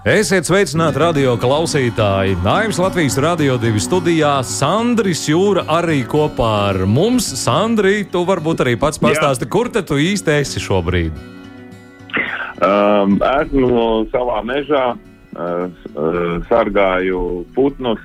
Esiet 0.00 0.46
sveicināti 0.48 0.96
radio 0.96 1.34
klausītāji. 1.36 2.38
Nājas 2.40 2.78
Latvijas 2.80 3.18
Rādio 3.20 3.58
2 3.60 3.82
studijā 3.84 4.30
Sandrija 4.48 5.28
Jūra 5.28 5.66
arī 5.76 5.98
kopā 6.08 6.70
ar 6.70 6.78
mums. 6.88 7.26
Sandrija, 7.36 8.06
tu 8.08 8.22
varbūt 8.24 8.62
arī 8.64 8.78
pats 8.80 8.96
pastāsti, 8.96 9.44
kur 9.44 9.68
te 9.68 9.82
tu 9.84 9.98
īsti 10.00 10.32
esi 10.38 10.62
šobrīd? 10.64 11.20
Um, 12.64 13.18
esmu 13.20 14.08
savā 14.08 14.40
mežā, 14.48 14.86
uh, 14.96 15.68
uh, 15.68 16.16
sargāju 16.48 17.44
putnus, 17.52 18.00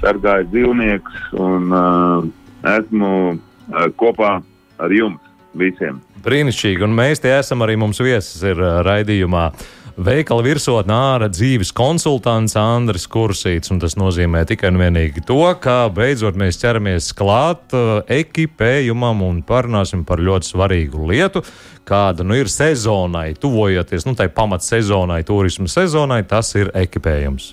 sargāju 0.00 0.48
dzīvniekus 0.56 1.30
un 1.36 1.68
uh, 1.68 2.32
esmu 2.78 3.14
uh, 3.36 3.86
kopā 4.00 4.38
ar 4.80 4.96
jums 5.02 5.20
visiem. 5.52 6.00
Brīnišķīgi, 6.24 6.80
un 6.88 6.96
mēs 6.96 7.20
te 7.20 7.28
esam 7.36 7.60
arī 7.60 7.76
mums 7.76 8.00
viesis 8.00 8.40
ir 8.40 8.56
uh, 8.56 8.78
raidījumā. 8.88 9.50
Veikala 9.94 10.42
virsotnē 10.42 10.94
ārā 11.14 11.28
dzīves 11.30 11.68
konsultants 11.70 12.56
Andris 12.58 13.04
Kursīts. 13.06 13.70
Tas 13.78 13.94
nozīmē 13.94 14.40
tikai 14.50 14.72
un 14.72 14.80
vienīgi 14.80 15.22
to, 15.22 15.38
ka 15.62 15.86
beidzot 15.94 16.34
mēs 16.34 16.58
ķeramies 16.58 17.12
klāt 17.14 17.70
uh, 17.78 18.00
ekipējumam 18.10 19.22
un 19.22 19.38
parunāsim 19.46 20.02
par 20.08 20.18
ļoti 20.18 20.50
svarīgu 20.50 21.06
lietu, 21.12 21.44
kāda 21.86 22.26
nu 22.26 22.34
ir 22.34 22.50
sezonai, 22.50 23.36
tuvojoties 23.38 24.08
nu, 24.08 24.16
tai 24.18 24.26
pamatsezonai, 24.34 25.20
turismu 25.28 25.70
sezonai, 25.70 26.24
tas 26.26 26.50
ir 26.58 26.74
ekipējums. 26.74 27.52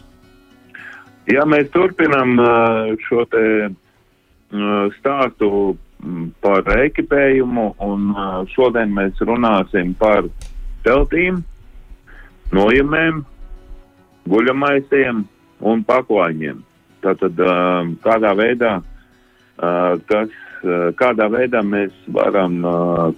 Ja 1.30 1.46
mēs 1.46 1.70
turpinām 1.70 2.34
uh, 2.42 2.90
šo 3.06 3.28
te 3.30 3.46
uh, 3.70 4.90
stāstu 4.98 5.52
mm, 6.02 6.26
par 6.42 6.66
ekipējumu, 6.88 7.70
un 7.86 8.12
šodien 8.58 8.98
mēs 8.98 9.22
runāsim 9.30 9.94
par 10.02 10.26
teltīm, 10.82 11.44
nojumēm, 12.56 13.24
guļamaisiem 14.30 15.24
un 15.72 15.84
paklājiņiem. 15.88 16.62
Tātad 17.02 17.40
kādā 18.04 18.32
veidā, 18.38 18.76
kas, 20.12 20.36
kādā 21.00 21.28
veidā 21.34 21.64
mēs 21.66 21.96
varam 22.14 22.60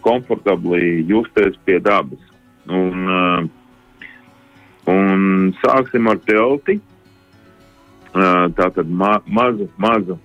komfortabli 0.06 1.04
justies 1.10 1.58
pie 1.68 1.80
dabas. 1.84 2.22
Un, 2.72 3.50
un 4.88 5.50
sāksim 5.60 6.08
ar 6.12 6.22
telti. 6.28 6.80
Tātad 8.14 8.88
ma 8.88 9.18
mazu, 9.26 9.68
mazu 9.82 10.20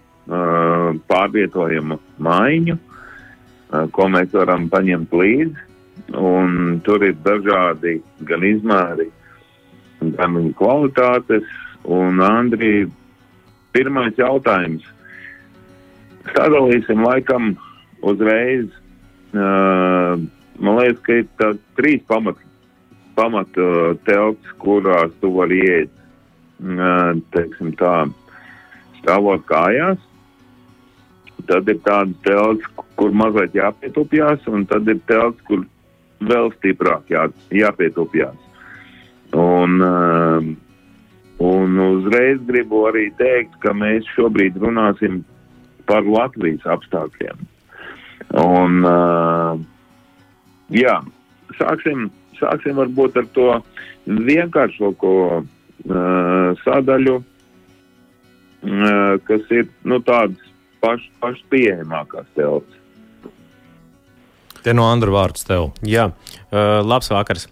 pārvietojamu 1.08 1.96
maiņu, 2.22 2.76
ko 3.96 4.08
mēs 4.12 4.34
varam 4.36 4.68
paņemt 4.70 5.16
līdzi 5.16 5.67
un 6.16 6.80
tur 6.84 7.04
ir 7.04 7.16
dažādi 7.24 7.98
gan 8.28 8.44
izmēri, 8.46 9.08
gan 10.16 10.38
kvalitātes. 10.58 11.46
Un, 11.88 12.20
Andrija, 12.20 12.88
pirmais 13.72 14.16
jautājums. 14.18 14.84
Sadalīsim 16.34 17.04
laikam 17.04 17.54
uzreiz. 18.04 18.66
Uh, 19.32 20.20
man 20.58 20.80
liekas, 20.80 21.00
ka 21.04 21.16
ir 21.20 21.28
tāds 21.40 21.62
trīs 21.78 22.04
pamat, 22.08 22.36
pamat 23.16 23.60
uh, 23.60 23.94
telts, 24.08 24.52
kurās 24.60 25.12
tu 25.22 25.30
vari 25.36 25.60
iet, 25.64 25.92
uh, 26.64 27.12
teiksim 27.36 27.74
tā, 27.80 27.94
stāvot 29.00 29.44
kājās. 29.48 30.00
Tad 31.48 31.68
ir 31.70 31.78
tādas 31.84 32.16
telts, 32.26 32.64
kur 32.98 33.14
mazliet 33.16 33.54
jāpietupjās, 33.56 34.44
un 34.50 34.66
tad 34.68 34.88
ir 34.90 34.98
telts, 35.08 35.40
kur 35.48 35.64
vēl 36.24 36.52
stiprāk 36.58 37.10
jā, 37.12 37.26
jāpietupjās. 37.54 38.36
Un, 39.36 39.80
uh, 39.84 40.40
un 41.44 41.80
uzreiz 41.84 42.40
gribu 42.48 42.86
arī 42.88 43.08
teikt, 43.18 43.58
ka 43.62 43.74
mēs 43.76 44.08
šobrīd 44.16 44.56
runāsim 44.62 45.22
par 45.88 46.06
Latvijas 46.08 46.64
apstākļiem. 46.68 47.44
Un, 48.40 48.82
uh, 48.84 49.60
jā, 50.74 50.98
sāksim, 51.60 52.08
sāksim 52.40 52.76
varbūt 52.80 53.16
ar 53.20 53.28
to 53.36 53.48
vienkāršāko 54.08 55.14
uh, 55.38 55.42
sadaļu, 56.64 57.16
uh, 57.20 59.14
kas 59.28 59.54
ir 59.54 59.68
nu, 59.84 60.00
tādas 60.04 60.48
pašas 60.82 61.08
paš 61.22 61.40
pieejamākās 61.52 62.28
telpas. 62.36 62.76
Te 64.64 64.74
no 64.74 64.88
Andra 64.90 65.12
vārds 65.14 65.46
tev. 65.46 65.70
Jā, 65.86 66.08
uh, 66.10 66.80
labs 66.84 67.10
vakars. 67.12 67.48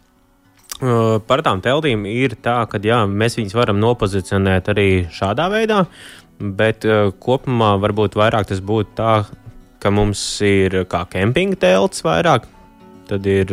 Uh, 0.77 1.17
par 1.25 1.41
tām 1.41 1.63
teltīm 1.65 2.05
ir 2.11 2.35
tā, 2.45 2.59
ka 2.69 2.81
jā, 2.85 3.01
mēs 3.09 3.39
viņus 3.39 3.57
varam 3.57 3.79
nopozicionēt 3.81 4.69
arī 4.75 4.89
šādā 5.15 5.47
veidā, 5.53 5.87
bet 6.37 6.85
uh, 6.85 7.15
kopumā 7.17 7.77
varbūt 7.81 8.19
vairāk 8.19 8.51
tas 8.51 8.61
būtu 8.61 8.93
tā, 8.99 9.15
ka 9.81 9.93
mums 9.95 10.21
ir 10.45 10.83
kā 10.91 11.07
kempinga 11.09 11.57
telts 11.63 12.05
vairāk, 12.05 12.45
tad 13.09 13.27
ir 13.31 13.53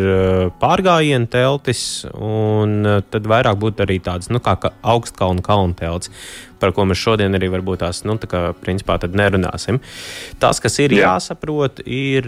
pārgājienu 0.60 1.30
teltis, 1.32 1.84
un 2.12 2.84
tad 3.14 3.28
vairāk 3.30 3.60
būtu 3.62 3.86
arī 3.86 4.00
tādas 4.04 4.32
nu, 4.34 4.42
kā 4.44 4.58
augstkalnu 4.82 5.46
kalnu 5.46 5.78
telts, 5.80 6.12
par 6.60 6.74
ko 6.76 6.88
mēs 6.90 7.00
šodien 7.00 7.38
arī 7.38 7.52
varbūt 7.54 7.84
tās, 7.86 8.02
nu, 8.08 8.18
tā 8.20 8.30
kā 8.32 8.46
principā 8.64 8.98
tad 9.00 9.16
nerunāsim. 9.16 9.80
Tas, 10.42 10.60
kas 10.64 10.80
ir 10.84 10.96
Jā. 10.98 11.14
jāsaprot, 11.14 11.84
ir 11.86 12.28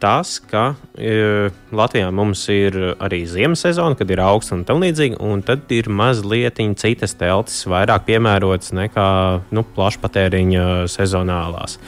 tas, 0.00 0.38
ka 0.50 0.72
e, 0.94 1.50
Latvijā 1.74 2.08
mums 2.14 2.44
ir 2.52 2.76
arī 3.02 3.22
ziemas 3.28 3.62
sezona, 3.66 3.98
kad 3.98 4.10
ir 4.10 4.22
augsts 4.22 4.54
un 4.54 4.64
tam 4.68 4.82
līdzīgi, 4.82 5.18
un 5.24 5.42
tad 5.46 5.70
ir 5.74 5.90
mazliet 5.90 6.60
citas 6.80 7.16
teltis, 7.18 7.60
vairāk 7.70 8.06
piemērotas 8.08 8.74
nekā 8.78 9.08
nu, 9.54 9.64
plašpatēriņa 9.76 10.66
sezonālās. 10.90 11.78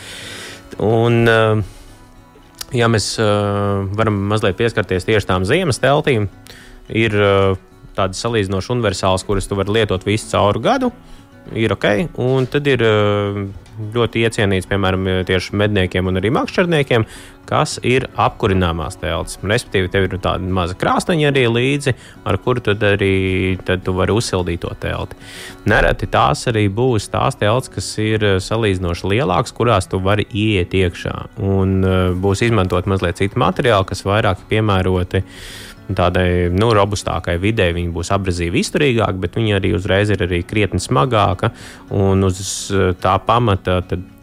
Un, 0.83 1.23
e, 1.29 1.39
ja 2.79 2.91
mēs 2.91 3.13
e, 3.21 3.31
varam 3.99 4.19
mazliet 4.31 4.59
pieskarties 4.61 5.09
tieši 5.09 5.31
tām 5.31 5.47
ziemas 5.49 5.83
teltīm, 5.83 6.29
ir 6.89 7.15
e, 7.15 7.33
tādas 7.97 8.23
salīdzinoši 8.25 8.75
universālas, 8.77 9.27
kuras 9.27 9.49
tu 9.51 9.59
vari 9.59 9.81
lietot 9.81 10.07
visu 10.07 10.31
cauru 10.33 10.63
gadu. 10.65 10.93
Ir 11.59 11.73
ok, 11.75 11.87
un 12.23 12.47
tad 12.51 12.69
ir 12.71 12.85
ļoti 13.95 14.25
iecienīts, 14.27 14.69
piemēram, 14.71 15.07
tieši 15.27 15.57
medniekiem 15.57 16.11
un 16.11 16.21
arī 16.21 16.31
makšķerniekiem, 16.35 17.07
kas 17.51 17.79
ir 17.87 18.07
apkurināmās 18.21 18.99
teltis. 19.01 19.39
Respektīvi, 19.43 19.91
tev 19.91 20.07
ir 20.07 20.19
tāda 20.23 20.53
maza 20.55 20.77
krāsteņa 20.79 21.31
arī 21.33 21.47
līdzi, 21.51 21.95
ar 22.29 22.39
kuru 22.45 22.63
tad 22.69 22.85
arī 22.87 23.57
tad 23.67 23.83
tu 23.87 23.95
vari 23.97 24.15
uzsildīt 24.15 24.63
to 24.63 24.71
telti. 24.83 25.19
Nereti 25.71 26.07
tās 26.13 26.47
arī 26.51 26.67
būs 26.73 27.09
tās 27.11 27.39
teltis, 27.41 27.73
kas 27.75 27.89
ir 28.03 28.27
salīdzinoši 28.45 29.11
lielākas, 29.15 29.57
kurās 29.57 29.91
tu 29.91 30.03
vari 30.05 30.29
ieiet 30.31 30.77
iekšā. 30.77 31.17
Un 31.43 31.81
uh, 31.81 31.97
būs 32.15 32.45
izmantot 32.47 32.87
mazliet 32.91 33.19
citu 33.23 33.41
materiālu, 33.43 33.89
kas 33.89 34.07
vairāk 34.07 34.47
piemēroti 34.53 35.25
tādai 35.99 36.51
nu, 36.55 36.71
robustākai 36.77 37.39
videi 37.43 37.75
viņa 37.77 37.95
būs 37.95 38.13
abrazīva 38.15 38.61
izturīgāka, 38.61 39.19
bet 39.23 39.39
viņa 39.39 39.59
arī 39.59 39.75
uzreiz 39.79 40.13
ir 40.13 40.27
arī 40.27 40.43
krietni 40.47 40.83
smagāka. 40.83 41.53
Un 41.97 42.29
uz 42.29 42.41
uh, 42.75 42.93
tā 43.01 43.17
pamata 43.27 43.81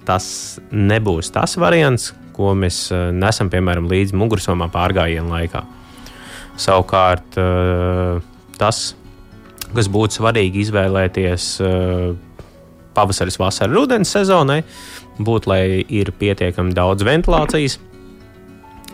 tas 0.08 0.28
nebūs 0.72 1.32
tas 1.36 1.58
variants, 1.60 2.14
ko 2.38 2.54
mēs 2.58 2.88
eh, 2.94 3.10
nesam 3.16 3.52
piemēram 3.52 3.90
līdzi 3.92 4.18
mugursomā 4.18 4.70
pārgājienu 4.74 5.34
laikā. 5.34 5.64
Savukārt 6.58 7.38
eh, 7.42 8.22
tas, 8.62 8.84
kas 9.74 9.90
būtu 9.94 10.22
svarīgi 10.22 10.64
izvēlēties 10.66 11.50
eh, 11.66 12.14
pavasaris, 12.98 13.40
vasaras, 13.42 13.74
rudens 13.74 14.14
sezonai, 14.14 14.62
būtu, 15.18 15.52
lai 15.52 15.62
ir 15.82 16.14
pietiekami 16.18 16.76
daudz 16.78 17.06
ventilācijas, 17.06 17.80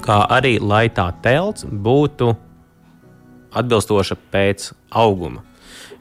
kā 0.03 0.23
arī 0.33 0.57
lai 0.59 0.87
tā 0.91 1.11
telts 1.23 1.67
būtu 1.67 2.33
atbilstoša 3.59 4.19
pēc 4.33 4.71
auguma. 4.89 5.43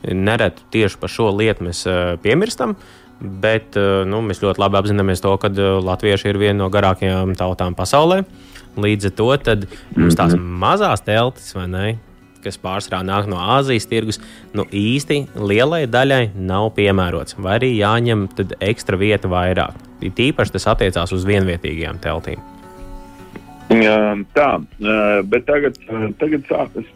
Nereti 0.02 0.64
tieši 0.74 0.98
par 0.98 1.12
šo 1.12 1.28
lietu 1.30 1.68
mēs 1.68 1.84
piemirstam, 2.24 2.74
uh, 2.74 3.02
Bet 3.22 3.76
eh, 3.78 4.02
nu, 4.08 4.20
mēs 4.26 4.42
ļoti 4.42 4.60
labi 4.62 4.80
apzināmies 4.80 5.22
to, 5.22 5.32
ka 5.40 5.50
eh, 5.52 5.74
latvieši 5.86 6.32
ir 6.32 6.40
viena 6.42 6.58
no 6.64 6.70
garākajām 6.72 7.36
tautām 7.38 7.76
pasaulē. 7.78 8.22
Līdz 8.82 9.10
ar 9.10 9.14
to 9.18 9.28
mums 10.00 10.16
tās 10.16 10.32
mhm. 10.34 10.48
mazās 10.62 11.04
teltis, 11.04 11.52
ne, 11.68 11.98
kas 12.42 12.56
pārsvarā 12.58 13.02
nāk 13.06 13.28
no 13.30 13.38
Āzijas 13.38 13.86
tirgus, 13.86 14.18
nu 14.56 14.64
īsti 14.66 15.26
lielai 15.38 15.84
daļai 15.86 16.32
nav 16.34 16.72
piemērots. 16.78 17.36
Vai 17.38 17.60
arī 17.60 17.74
jāņem 17.76 18.26
ekstra 18.58 18.98
vieta 18.98 19.30
vairāk. 19.30 19.76
It 20.02 20.18
īpaši 20.18 20.56
tas 20.56 20.66
attiecās 20.72 21.14
uz 21.14 21.28
vienvietīgajām 21.28 22.02
teltīm. 22.02 22.42
Tā, 24.36 24.48
bet 25.30 25.46
tagad, 25.48 25.78
tagad 26.20 26.48
sākas. 26.50 26.88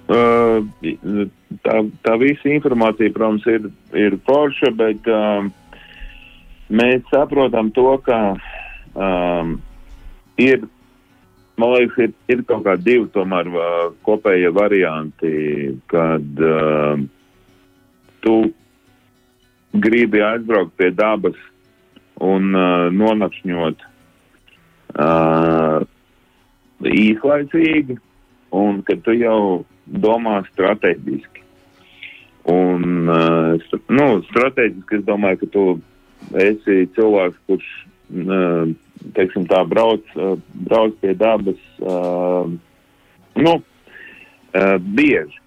Tā, 1.65 1.77
tā 2.05 2.17
visa 2.21 2.51
informācija, 2.53 3.15
protams, 3.15 3.47
ir, 3.49 3.71
ir 3.97 4.19
forša, 4.27 4.73
bet 4.77 5.09
mēs 6.69 7.07
saprotam 7.13 7.71
to, 7.75 7.89
ka 8.05 8.19
um, 8.93 9.57
ir, 10.43 10.67
man 11.57 11.75
liekas, 11.77 12.09
ir, 12.09 12.15
ir 12.35 12.45
kaut 12.49 12.67
kā 12.67 12.77
divi 12.81 13.09
tomēr 13.15 13.51
kopējie 14.07 14.53
varianti, 14.57 15.35
kad 15.93 16.45
uh, 16.45 17.01
tu 18.27 18.39
gribi 19.77 20.23
aizbraukt 20.25 20.77
pie 20.77 20.91
dabas 20.97 21.37
un 22.25 22.53
uh, 22.57 22.89
nonakšņot. 22.93 23.85
Uh, 24.97 25.85
īslaicīgi, 26.85 27.97
un 28.57 28.83
ka 28.87 28.97
tu 29.05 29.15
jau 29.17 29.65
domā 29.87 30.41
strateģiski. 30.51 31.45
Un, 32.53 33.09
uh, 33.11 33.79
nu, 33.91 34.07
strateģiski 34.29 35.01
es 35.01 35.07
domāju, 35.07 35.41
ka 35.43 35.49
tu 35.55 35.65
esi 36.43 36.87
cilvēks, 36.95 37.41
kurš, 37.49 37.71
uh, 38.15 38.69
teiksim 39.17 39.49
tā, 39.51 39.65
brauc, 39.67 40.05
uh, 40.15 40.37
brauc 40.69 40.95
pie 41.03 41.15
dabas, 41.19 41.59
nu, 43.37 43.53
bieži, 44.97 45.41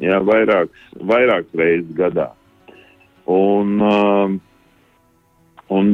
jā, 0.00 0.20
vairākas, 0.24 0.84
vairākas 1.10 1.58
reizes 1.60 1.90
gadā. 1.98 2.30
Un, 3.28 3.74
un 5.68 5.90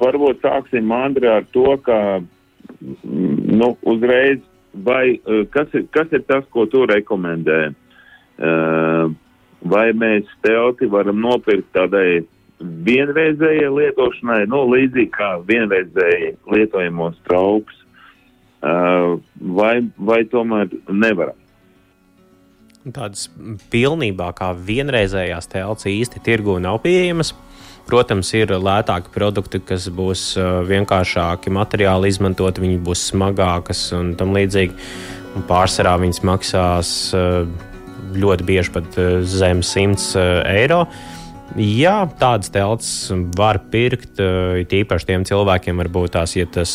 varbūt 0.00 0.42
sāksim, 0.42 0.90
Andrē, 0.96 1.36
ar 1.38 1.46
to, 1.54 1.68
ka 1.86 2.00
nu, 2.82 3.72
uzreiz, 3.82 4.40
vai 4.72 5.16
eh, 5.16 5.44
kas 5.50 5.72
ir, 5.74 5.86
kas 5.94 6.12
ir 6.12 6.24
tas, 6.28 6.44
ko 6.52 6.66
tu 6.70 6.84
rekomendē? 6.88 7.60
Uh, 8.36 9.08
vai 9.64 9.86
mēs 9.96 10.28
telti 10.44 10.84
varam 10.92 11.16
nopirkt 11.24 11.70
tādai 11.72 12.26
vienreizējai 12.60 13.70
lietošanai, 13.72 14.42
nu, 14.52 14.60
līdzīgi 14.74 15.08
kā 15.14 15.30
vienreizēji 15.48 16.34
lietojamos 16.52 17.16
trauks, 17.24 17.78
uh, 18.60 19.16
vai, 19.40 19.74
vai 19.96 20.20
tomēr 20.28 20.68
nevaram? 20.92 21.36
Tādas 22.86 23.26
pilnībā 23.72 24.28
kā 24.38 24.52
vienreizējās 24.54 25.48
telts 25.50 25.88
īsti 25.90 26.22
tirgu 26.22 26.60
nav 26.62 26.78
pieejamas. 26.84 27.32
Protams, 27.86 28.32
ir 28.34 28.50
lētāki 28.50 29.12
produkti, 29.14 29.60
kas 29.62 29.86
būs 29.94 30.32
uh, 30.40 30.62
vienkāršāki 30.66 31.52
materiāli 31.54 32.10
izmantot, 32.10 32.58
viņi 32.58 32.80
būs 32.82 33.04
smagākas 33.12 33.88
un 33.94 34.16
tam 34.18 34.34
līdzīgi. 34.34 34.74
Un 35.36 35.44
pārsvarā 35.46 35.92
viņas 36.02 36.24
maksās 36.26 36.90
uh, 37.14 37.44
ļoti 38.16 38.48
bieži 38.48 38.74
pat 38.74 38.98
uh, 38.98 39.20
zem 39.22 39.62
100 39.62 40.24
eiro. 40.50 40.82
Jā, 41.56 42.00
tādas 42.18 42.50
telts 42.52 42.90
var 43.38 43.60
pirkt. 43.70 44.18
Tīpaši 44.18 45.06
tiem 45.08 45.22
cilvēkiem, 45.24 45.78
varbūt 45.78 46.16
tās, 46.18 46.34
ja 46.36 46.44
tas 46.52 46.74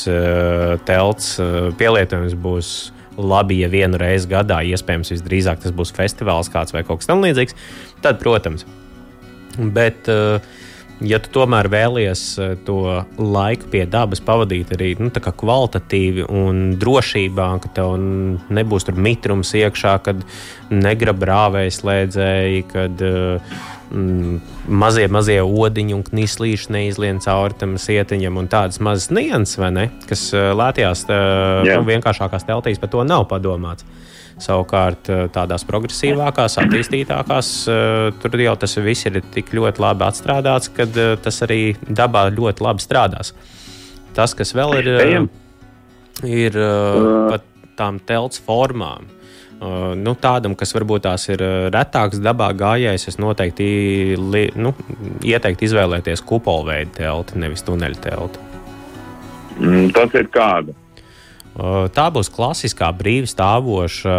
telts 0.87 1.35
pielietojums 1.77 2.33
būs 2.39 2.71
labi, 3.19 3.59
ja 3.61 3.69
vienu 3.69 3.99
reizi 4.01 4.31
gadā, 4.31 4.61
iespējams, 4.71 5.11
visdrīzāk 5.13 5.61
tas 5.61 5.75
būs 5.75 5.93
festivāls 5.93 6.49
kāds 6.49 6.73
vai 6.73 6.85
kaut 6.87 7.03
kas 7.03 7.11
tamlīdzīgs, 7.11 7.57
tad, 8.01 8.17
protams. 8.23 8.65
Bet 9.59 10.07
uh, 10.09 10.39
ja 11.05 11.19
tu 11.21 11.31
tomēr 11.33 11.69
vēlies 11.71 12.23
eh, 12.41 12.53
to 12.65 12.79
laiku 13.17 13.69
pie 13.73 13.83
dabas 13.89 14.21
pavadīt 14.23 14.73
arī 14.75 14.93
nu, 14.99 15.11
kvalitatīvi 15.11 16.27
un 16.29 16.75
drošībā, 16.81 17.47
ka 17.63 17.71
tev 17.77 17.95
nebūs 18.53 18.87
tur 18.87 18.99
mitrums 18.99 19.53
iekšā, 19.57 19.95
kad 20.05 20.23
negrib 20.71 21.23
rāvējas 21.27 21.81
slēdzēji, 21.81 22.63
kad 22.71 23.01
mm, 23.01 24.37
mazie, 24.67 25.07
mazie 25.11 25.39
odiņi 25.41 25.97
un 25.97 26.05
knislīši 26.07 26.75
neizlien 26.77 27.21
cauri 27.23 27.57
tam 27.59 27.75
sietiņam 27.81 28.39
un 28.41 28.51
tādas 28.51 28.81
mazas 28.83 29.11
nianses, 29.13 29.59
ne? 29.73 29.89
Kas 30.09 30.29
eh, 30.35 30.51
lētajās, 30.57 31.07
nu, 31.09 31.83
vienkāršākās 31.89 32.47
teltīs 32.47 32.81
par 32.81 32.93
to 32.93 33.05
nav 33.07 33.27
padomāts. 33.31 33.87
Savukārt, 34.41 35.09
eh, 35.09 35.27
tādās 35.33 35.65
progresīvākās, 35.69 36.57
attīstītākās, 36.63 37.51
eh, 37.69 38.09
tur 38.21 38.41
jau 38.41 38.55
tas 38.57 38.75
viss 38.81 39.05
ir 39.05 39.21
tik 39.33 39.53
ļoti 39.53 39.83
labi 39.83 40.07
atstrādāts, 40.07 40.71
ka 40.73 40.87
eh, 40.89 41.15
tas 41.21 41.41
arī 41.45 41.75
dabā 41.85 42.25
ļoti 42.33 42.65
labi 42.65 42.81
strādās. 42.81 43.33
Tas, 44.15 44.33
kas 44.33 44.53
vēl 44.57 44.75
ir, 44.81 45.29
ir 46.27 46.57
pat 47.31 47.43
tām 47.77 47.99
telts 48.03 48.41
formām. 48.43 49.05
Uh, 49.61 49.93
nu, 49.93 50.15
tādam, 50.17 50.55
kas 50.57 50.73
varbūt 50.73 51.03
tās 51.05 51.27
ir 51.29 51.43
retāks 51.69 52.17
dabā 52.17 52.47
gājējs, 52.57 53.07
es 53.11 53.19
noteikti 53.21 54.17
nu, 54.57 54.73
ieteiktu 55.21 55.67
izvēlēties 55.67 56.25
kupolveidu 56.25 56.95
telti, 56.97 57.37
nevis 57.37 57.61
tuneļu 57.67 58.01
telti. 58.01 58.41
Mm, 59.61 59.91
tas 59.93 60.17
ir 60.17 60.27
kāda? 60.33 60.73
Tā 61.93 62.07
būs 62.09 62.31
klasiskā 62.33 62.87
brīvi 62.97 63.29
stāvoša 63.29 64.15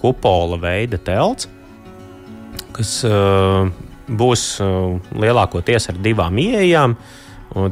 kupola 0.00 0.58
veida 0.60 0.98
telts, 1.00 1.48
kas 2.76 2.98
būs 4.10 4.44
lielākoties 5.22 5.88
ar 5.92 6.00
divām 6.04 6.36
ieejām, 6.42 6.96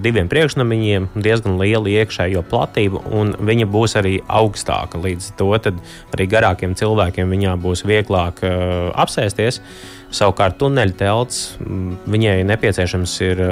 diviem 0.03 0.31
priekšnamiņiem, 0.31 1.11
diezgan 1.21 1.59
liela 1.61 1.91
iekšējo 2.01 2.43
platību, 2.49 3.03
un 3.15 3.35
viņa 3.39 3.69
būs 3.71 3.95
arī 4.01 4.15
augstāka. 4.25 4.99
Līdz 5.05 5.29
ar 5.31 5.37
to 5.39 5.75
arī 6.17 6.27
garākiem 6.31 6.75
cilvēkiem 6.79 7.31
viņā 7.35 7.55
būs 7.63 7.85
vieglāk 7.87 8.41
apsēsties. 8.43 9.61
Savukārt 10.09 10.57
tuneļa 10.59 10.97
telts 10.97 11.59
viņai 11.61 12.41
nepieciešams 12.49 13.21
ir 13.29 13.45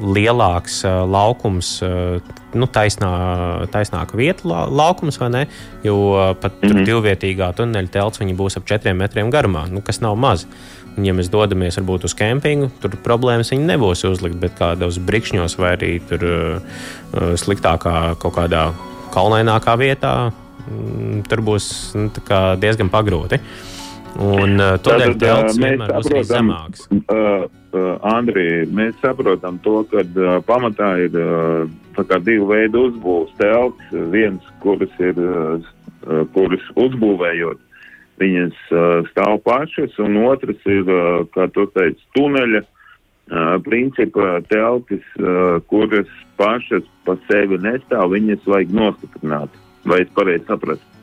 lielāks 0.00 0.80
uh, 0.84 1.02
laukums, 1.08 1.76
uh, 1.84 2.20
nu, 2.56 2.68
taisnā, 2.72 3.10
taisnāka 3.72 4.18
vieta, 4.18 4.46
la, 4.48 4.64
laukums, 4.68 5.18
vai 5.20 5.30
ne? 5.32 5.44
Jo 5.84 5.96
pat 6.40 6.62
mm 6.62 6.68
-hmm. 6.70 6.88
divvietīgā 6.88 7.52
tuneļa 7.56 7.90
telts 7.90 8.20
būs 8.20 8.56
ap 8.56 8.66
4 8.66 8.94
metriem 8.94 9.30
garumā, 9.30 9.68
nu, 9.70 9.80
kas 9.80 10.00
nav 10.00 10.16
maz. 10.16 10.46
Un, 10.96 11.04
ja 11.04 11.12
mēs 11.12 11.28
dodamies 11.28 11.76
varbūt 11.76 12.04
uz 12.04 12.14
kempingu, 12.14 12.70
tur 12.80 12.90
problēmas 13.04 13.52
nebūs 13.52 14.04
uzlikt, 14.08 14.36
bet 14.40 14.52
kādos 14.58 14.98
brikšņos 14.98 15.58
vai 15.58 15.76
arī 15.76 16.00
tur 16.08 16.24
uh, 16.24 17.34
sliktākā 17.36 18.16
kaut 18.18 18.34
kādā 18.34 18.72
kalnainākā 19.12 19.76
vietā, 19.76 20.32
mm, 20.66 21.22
tur 21.28 21.40
būs 21.40 21.94
nu, 21.94 22.10
diezgan 22.60 22.88
pagrūti. 22.88 23.40
Un 24.16 24.56
uh, 24.56 24.78
tuneļu 24.80 25.18
telts 25.20 25.58
vienmēr 25.60 25.92
būs 25.92 26.08
arī 26.08 26.24
zemāks. 26.24 26.88
Uh, 27.04 27.44
uh, 27.76 27.98
Andri, 28.16 28.64
mēs 28.72 28.96
saprotam 29.02 29.58
to, 29.64 29.82
ka 29.90 30.02
uh, 30.02 30.38
pamatā 30.48 30.88
ir 31.04 31.18
uh, 31.20 32.16
divu 32.24 32.48
veidu 32.50 32.86
uzbūves 32.90 33.36
telts. 33.40 33.92
Viens, 34.12 34.42
kuras 34.64 34.92
ir, 35.00 35.16
kuras 36.34 36.64
uzbūvējot, 36.76 37.60
viņas 38.20 38.58
stāv 39.10 39.38
pašas, 39.46 39.94
un 40.04 40.18
otrs 40.26 40.60
ir, 40.68 40.90
kā 41.32 41.46
tu 41.54 41.64
teici, 41.72 42.04
tuneļa 42.16 42.62
principa 43.64 44.36
teltis, 44.50 45.06
kuras 45.72 46.12
pašas 46.36 46.84
pa 47.08 47.16
sevi 47.30 47.58
nestāv, 47.64 48.12
viņas 48.12 48.44
vajag 48.44 48.76
nostiprināt. 48.76 49.56
Vai 49.88 50.02
es 50.04 50.12
pareizi 50.14 50.44
sapratu? 50.50 50.95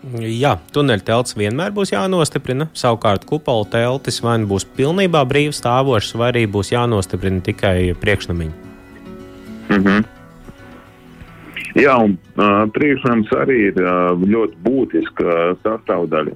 Jā, 0.00 0.54
tuneļa 0.72 1.04
telts 1.04 1.36
vienmēr 1.36 1.74
būs 1.76 1.92
jānostiprina. 1.92 2.70
Savukārt, 2.72 3.26
kupola 3.28 3.66
teltis 3.68 4.22
vai 4.24 4.38
nu 4.40 4.48
būs 4.48 4.64
pilnībā 4.78 5.20
brīvi 5.28 5.52
stāvošs, 5.52 6.14
vai 6.16 6.30
arī 6.32 6.46
būs 6.48 6.72
jānostiprina 6.72 7.42
tikai 7.44 7.92
priekšnamiņi. 8.00 8.54
Mm 9.70 9.82
-hmm. 9.84 10.04
Jā, 11.78 11.96
un 12.02 12.16
uh, 12.36 12.64
priekšnams 12.74 13.28
arī 13.38 13.58
ir 13.68 13.76
uh, 13.82 14.16
ļoti 14.16 14.56
būtiska 14.64 15.56
sastāvdaļa. 15.62 16.32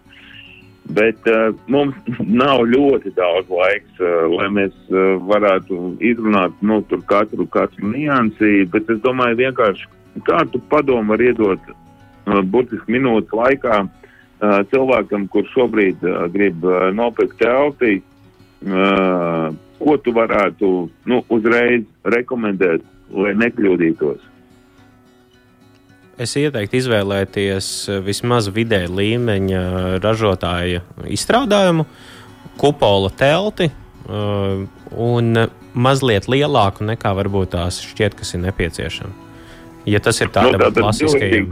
Bet 0.94 1.16
uh, 1.26 1.56
mums 1.66 1.94
nav 2.42 2.66
ļoti 2.68 3.14
daudz 3.16 3.48
laiks, 3.48 4.00
uh, 4.00 4.28
lai 4.36 4.48
mēs 4.48 4.74
uh, 4.92 5.16
varētu 5.24 5.96
izrunāt 6.00 6.52
nu, 6.60 6.82
katru, 7.06 7.46
katru 7.46 7.88
niansi. 7.96 8.68
Bet 8.70 8.90
es 8.90 9.00
domāju, 9.00 9.36
vienkārši 9.36 9.88
kādu 10.28 10.60
padomu 10.68 11.16
var 11.16 11.20
iedot 11.20 11.58
burtiski 12.26 12.96
minūtes 12.96 13.34
laikā 13.36 13.84
cilvēkam, 14.70 15.28
kurš 15.32 15.52
šobrīd 15.54 16.04
grib 16.34 16.64
nopirkt 16.96 17.38
telti, 17.40 18.00
ko 19.78 19.96
tu 20.04 20.14
varētu 20.16 20.70
nu, 21.10 21.22
uzreiz 21.32 21.84
rekomendēt, 22.04 22.84
lai 23.12 23.34
nekļūdītos? 23.40 24.30
Es 26.14 26.36
ieteiktu 26.38 26.78
izvēlēties 26.78 27.68
vismaz 28.06 28.46
vidēja 28.54 28.90
līmeņa 28.92 29.62
ražotāja 30.04 30.84
izstrādājumu, 31.10 31.88
kupola 32.60 33.10
telti 33.10 33.70
un 34.06 35.46
mazliet 35.74 36.28
lielāku 36.30 36.86
nekā 36.86 37.14
varbūt 37.18 37.56
tās 37.56 37.80
šķiet, 37.82 38.14
kas 38.20 38.34
ir 38.36 38.44
nepieciešams. 38.44 39.20
Ja 39.88 40.00
tas 40.00 40.20
ir 40.24 40.32
tāds 40.32 40.56
nu, 40.56 40.70
klasiskais. 40.80 41.44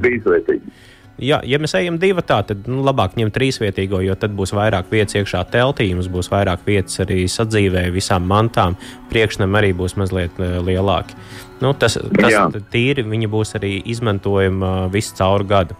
Jā, 1.22 1.38
ja 1.44 1.58
mēs 1.60 1.74
ejam 1.76 1.98
divi 2.00 2.22
tā, 2.24 2.40
tad 2.48 2.64
nu, 2.70 2.80
labāk 2.82 3.18
ņemt 3.20 3.34
trīsvietīgo, 3.36 4.00
jo 4.02 4.14
tad 4.18 4.32
būs 4.34 4.54
vairāk 4.56 4.88
vietas 4.90 5.18
iekšā 5.20 5.44
teltī, 5.52 5.90
mums 5.94 6.08
būs 6.10 6.30
vairāk 6.32 6.64
vietas 6.66 7.02
arī 7.04 7.26
sadzīvē, 7.30 7.84
visām 7.94 8.24
mantām. 8.26 8.78
Priekšnam 9.12 9.54
arī 9.60 9.74
būs 9.76 9.94
mazliet 10.00 10.40
uh, 10.40 10.56
lielāki. 10.64 11.14
Nu, 11.62 11.74
tas 11.78 11.98
tas 12.00 12.32
Jā. 12.32 12.46
tīri 12.72 13.04
viņi 13.06 13.28
būs 13.30 13.54
arī 13.60 13.76
izmantojami 13.92 14.66
uh, 14.66 14.86
visu 14.92 15.14
cauru 15.20 15.46
gadu. 15.52 15.78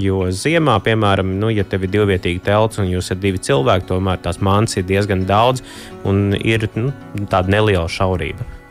Jo 0.00 0.26
ziemā, 0.34 0.74
piemēram, 0.82 1.36
nu, 1.38 1.52
ja 1.54 1.62
tev 1.64 1.86
ir 1.86 1.92
divvietīgi 1.94 2.42
telts 2.44 2.80
un 2.82 2.90
jūs 2.90 3.12
esat 3.12 3.22
divi 3.22 3.38
cilvēki, 3.38 3.86
tomēr 3.92 4.20
tās 4.24 4.40
mantas 4.42 4.80
ir 4.80 4.88
diezgan 4.88 5.22
daudz 5.28 5.62
un 6.08 6.34
ir 6.40 6.66
nu, 6.74 6.90
tāda 7.30 7.52
neliela 7.52 7.86
šaurība. 7.88 8.63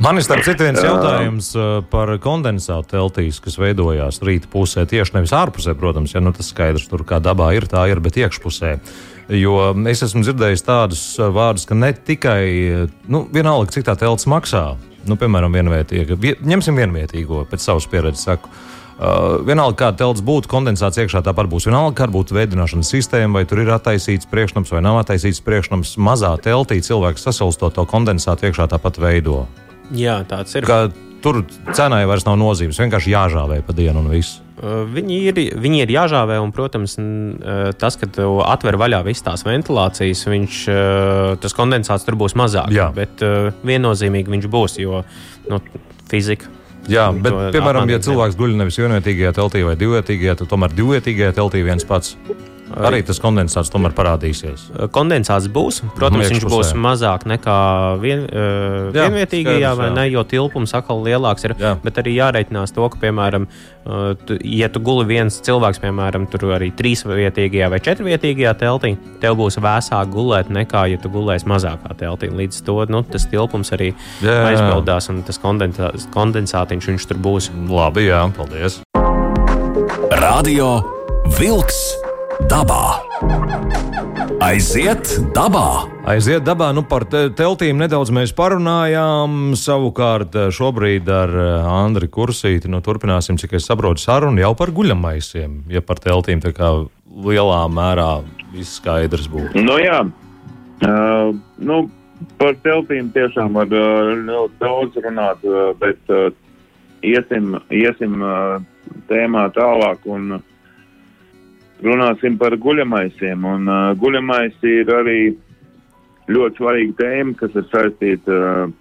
Man 0.00 0.16
ir 0.16 0.24
starp 0.24 0.46
citu 0.46 0.64
viens 0.64 0.80
jautājums 0.80 1.50
uh, 1.58 1.82
par 1.92 2.14
kondensātu 2.24 2.94
teltīs, 2.94 3.36
kas 3.44 3.58
veidojās 3.60 4.22
rīta 4.24 4.48
pusē, 4.48 4.86
tieši 4.88 5.18
nevis 5.18 5.34
ārpusē, 5.36 5.74
protams, 5.76 6.14
ja 6.14 6.22
nu, 6.24 6.32
tas 6.32 6.48
skaidrs, 6.54 6.86
tur 6.88 7.04
kā 7.04 7.18
dabā 7.20 7.50
ir, 7.58 7.68
tā 7.68 7.84
ir, 7.92 8.00
bet 8.00 8.16
iekšpusē. 8.16 8.78
Jo 9.36 9.74
es 9.92 10.02
esmu 10.06 10.24
dzirdējis 10.24 10.64
tādus 10.64 11.04
uh, 11.20 11.28
vārdus, 11.36 11.68
ka 11.68 11.76
ne 11.76 11.92
tikai, 11.92 12.40
nu, 13.12 13.26
vienalga, 13.28 13.74
cik 13.76 13.90
tā 13.90 13.98
telts 14.00 14.24
maksā, 14.24 14.64
nu, 15.04 15.20
piemēram, 15.20 15.60
vienvietīga, 15.60 16.16
ņemsim 16.48 16.80
vienvietīgo, 16.80 17.44
pēc 17.52 17.68
savas 17.68 17.88
pieredzes 17.92 18.24
saku. 18.24 18.48
Uh, 19.00 19.38
vienalga, 19.44 19.76
kāda 19.84 20.00
telts 20.00 20.24
būtu, 20.24 20.48
kondensāts 20.48 21.00
iekšā 21.00 21.20
tāpat 21.28 21.48
būs. 21.48 21.68
Vienalga, 21.68 21.98
kāda 22.02 22.16
būtu 22.16 22.40
veidināšanas 22.40 22.96
sistēma, 22.96 23.40
vai 23.40 23.48
tur 23.48 23.60
ir 23.62 23.76
attaisīts 23.76 24.28
priekšnams 24.32 24.72
vai 24.72 24.84
nav 24.84 25.04
attaisīts 25.04 25.44
priekšnams. 25.44 25.98
Mazā 26.00 26.34
teltī 26.40 26.80
cilvēks 26.84 27.24
sasilstot 27.28 27.76
to 27.76 27.88
kondensātu 27.88 28.48
iekšā 28.48 28.68
tāpat 28.72 29.00
veido. 29.00 29.44
Jā, 29.96 30.20
tāds 30.28 30.54
ir. 30.56 30.66
Ka 30.68 30.84
tur 31.24 31.42
cenai 31.76 32.04
vairs 32.08 32.24
nav 32.28 32.38
nozīmes. 32.40 32.78
Vienkārši 32.80 33.12
jāžāvē 33.12 33.60
pa 33.66 33.74
dienu 33.76 34.02
un 34.02 34.10
viss. 34.12 34.40
Viņi 34.60 35.18
ir, 35.30 35.38
viņi 35.56 35.78
ir 35.86 35.92
jāžāvē, 35.94 36.36
un, 36.44 36.50
protams, 36.52 36.98
tas, 37.80 37.96
ka 37.96 38.08
tu 38.12 38.26
atver 38.44 38.76
vaļā 38.80 39.00
visas 39.06 39.24
tās 39.24 39.44
ventilācijas, 39.48 40.26
viņš, 40.28 40.58
tas 41.40 41.56
kondensāts 41.56 42.04
tur 42.04 42.18
būs 42.20 42.36
mazāk. 42.36 42.68
Jā. 42.76 42.90
Bet 42.96 43.24
viennozīmīgi 43.64 44.36
viņš 44.36 44.48
būs, 44.52 44.76
jo 44.82 45.00
nu, 45.48 45.62
fizika. 46.12 46.52
Jā, 46.90 47.08
bet, 47.12 47.32
piemēram, 47.54 47.88
ja 47.92 48.00
cilvēks 48.04 48.36
guļ 48.36 48.56
nevis 48.60 48.80
vienvietīgajā 48.80 49.34
teltī 49.36 49.64
vai 49.64 49.76
divvietīgajā, 49.80 50.38
tad 50.42 50.52
tomēr 50.52 50.76
divvietīgajā 50.76 51.36
teltī 51.40 51.64
viens 51.64 51.84
pats. 51.88 52.16
Arī 52.70 53.02
tas 53.06 53.18
kondensāts 53.22 53.72
tomēr 53.72 53.94
parādīsies. 53.96 54.68
Kondensāts 54.94 55.48
būs. 55.52 55.82
Protams, 55.96 56.30
viņš 56.30 56.46
būs 56.50 56.72
mazāk 56.78 57.26
nekā 57.30 57.56
vien, 58.02 58.24
uh, 58.28 58.90
jā, 58.94 59.08
vienvietīgajā, 59.08 59.74
vai 59.78 59.88
jā. 59.90 59.96
ne? 59.98 60.06
Jo 60.10 60.24
tilpums 60.28 60.74
atkal 60.76 61.02
lielāks 61.06 61.48
ir. 61.48 61.56
Jā. 61.60 61.74
Bet 61.82 61.98
arī 62.02 62.14
jāreikinās 62.16 62.74
to, 62.76 62.86
ka, 62.92 63.00
piemēram, 63.02 63.48
uh, 63.48 64.12
tu, 64.26 64.38
ja 64.46 64.70
tu 64.72 64.82
guli 64.84 65.08
viens 65.10 65.40
cilvēks, 65.46 65.82
piemēram, 65.82 66.28
tur 66.30 66.46
arī 66.56 66.70
trīsvietīgajā 66.78 67.70
vai 67.72 67.82
četrvietīgajā 67.84 68.54
teltī, 68.62 68.94
tev 69.22 69.38
būs 69.40 69.58
vēsāk 69.62 70.14
gulēt 70.14 70.52
nekā, 70.54 70.86
ja 70.92 71.00
tu 71.00 71.12
gulēsi 71.12 71.50
mazākā 71.50 71.96
teltī. 71.98 72.30
Līdz 72.30 72.62
to 72.66 72.78
nu, 72.90 73.02
tas 73.06 73.26
tilpums 73.30 73.74
arī 73.76 73.92
jā, 74.22 74.30
jā. 74.30 74.38
aizpildās 74.52 75.10
un 75.10 75.24
tas 75.26 75.40
kondensātiņš 75.42 76.10
kondensātiņš 76.14 76.90
viņš 76.92 77.08
tur 77.10 77.20
būs. 77.22 77.50
Labi, 77.70 78.08
jā, 78.08 78.22
paldies. 78.36 78.80
Radio 80.20 80.80
Vilks 81.38 81.99
dabā. 82.48 83.00
Aiziet 84.40 85.10
dabā! 85.36 85.84
Aiziet 86.08 86.44
dabā, 86.46 86.70
nu 86.72 86.80
par 86.88 87.04
te, 87.10 87.26
teltīm 87.36 87.76
nedaudz 87.82 88.12
mēs 88.14 88.32
parunājām. 88.36 89.52
Savukārt 89.58 90.36
eh, 90.38 90.48
šobrīd 90.54 91.10
ar 91.12 91.34
eh, 91.36 91.68
Andri 91.68 92.08
Kursīti 92.08 92.70
nu, 92.72 92.80
turpināsim, 92.84 93.36
cik 93.40 93.58
es 93.58 93.68
saprotu, 93.68 94.00
sarunu 94.00 94.40
jau 94.40 94.54
par 94.56 94.72
guļamaisiem. 94.72 95.64
Ja 95.74 95.84
par 95.84 96.00
teltīm 96.00 96.40
tā 96.40 96.54
kā 96.56 96.72
lielā 97.26 97.62
mērā 97.68 98.10
viss 98.54 98.78
skaidrs 98.80 99.28
būtu. 99.30 99.60
Nu 99.60 99.76
jā, 99.82 100.02
uh, 100.06 101.32
nu 101.60 101.80
par 102.40 102.56
teltīm 102.64 103.10
tiešām 103.14 103.58
var 103.58 103.68
uh, 103.74 104.12
ļoti 104.16 104.62
daudz 104.62 105.00
runāt, 105.04 105.44
uh, 105.44 105.72
bet 105.80 106.14
uh, 106.14 106.30
iesim, 107.04 107.58
iesim 107.74 108.22
uh, 108.24 108.56
tēmā 109.10 109.50
tālāk 109.56 110.08
un 110.10 110.38
uh, 110.38 110.46
runāsim 111.84 112.36
par 112.40 112.56
guļamaisiem. 112.60 113.44
Un 113.46 113.68
uh, 113.70 113.90
guļamaisi 114.00 114.76
ir 114.82 114.92
arī 114.94 115.20
ļoti 116.30 116.60
svarīga 116.60 116.96
tēma, 117.00 117.36
kas 117.40 117.56
ir 117.58 117.66
saistīta 117.72 118.38
uh, 118.38 118.72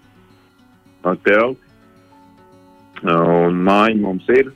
ar 1.09 1.19
telti. 1.25 1.65
Uh, 2.99 3.47
un 3.47 3.61
mājiņa 3.67 4.03
mums 4.03 4.31
ir. 4.35 4.51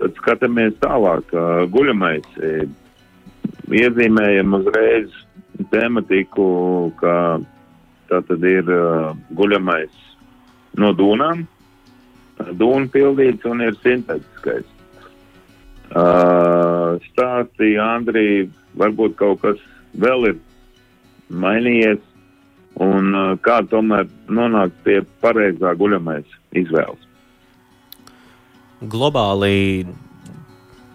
Tad 0.00 0.16
skatāmies 0.18 0.78
tālāk. 0.82 1.30
Uh, 1.30 1.64
guļamaisi 1.72 2.68
iezīmējam 3.72 4.58
uzreiz 4.58 5.12
tematiku, 5.72 6.46
ka 6.98 7.14
tā 8.10 8.20
tad 8.28 8.44
ir 8.48 8.68
uh, 8.68 9.12
guļamais 9.38 10.02
no 10.80 10.92
dūnām, 10.96 11.44
dūna 12.58 12.88
pildīts 12.92 13.46
un 13.48 13.64
ir 13.64 13.76
sintētiskais. 13.84 14.68
Uh, 15.92 16.96
stāstīja 17.10 17.84
Andrija, 17.98 18.46
varbūt 18.80 19.16
kaut 19.18 19.42
kas 19.42 19.58
vēl 20.00 20.30
ir 20.30 20.38
mainījies, 21.28 22.00
un 22.80 23.10
uh, 23.12 23.32
kā 23.44 23.58
tomēr 23.68 24.08
nonākt 24.32 24.78
pie 24.86 25.02
pareizā 25.20 25.74
guļamais 25.76 26.38
izvēles. 26.56 27.10
Globāli 28.82 29.84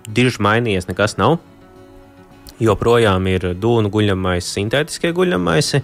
diži 0.09 0.41
mainījies 0.41 0.89
nekas 0.89 1.17
nav. 1.21 1.37
Joprojām 2.57 3.29
ir 3.29 3.51
dūnu 3.53 3.91
guļamais, 3.93 4.49
sintētiskie 4.49 5.13
guļamaisi. 5.13 5.83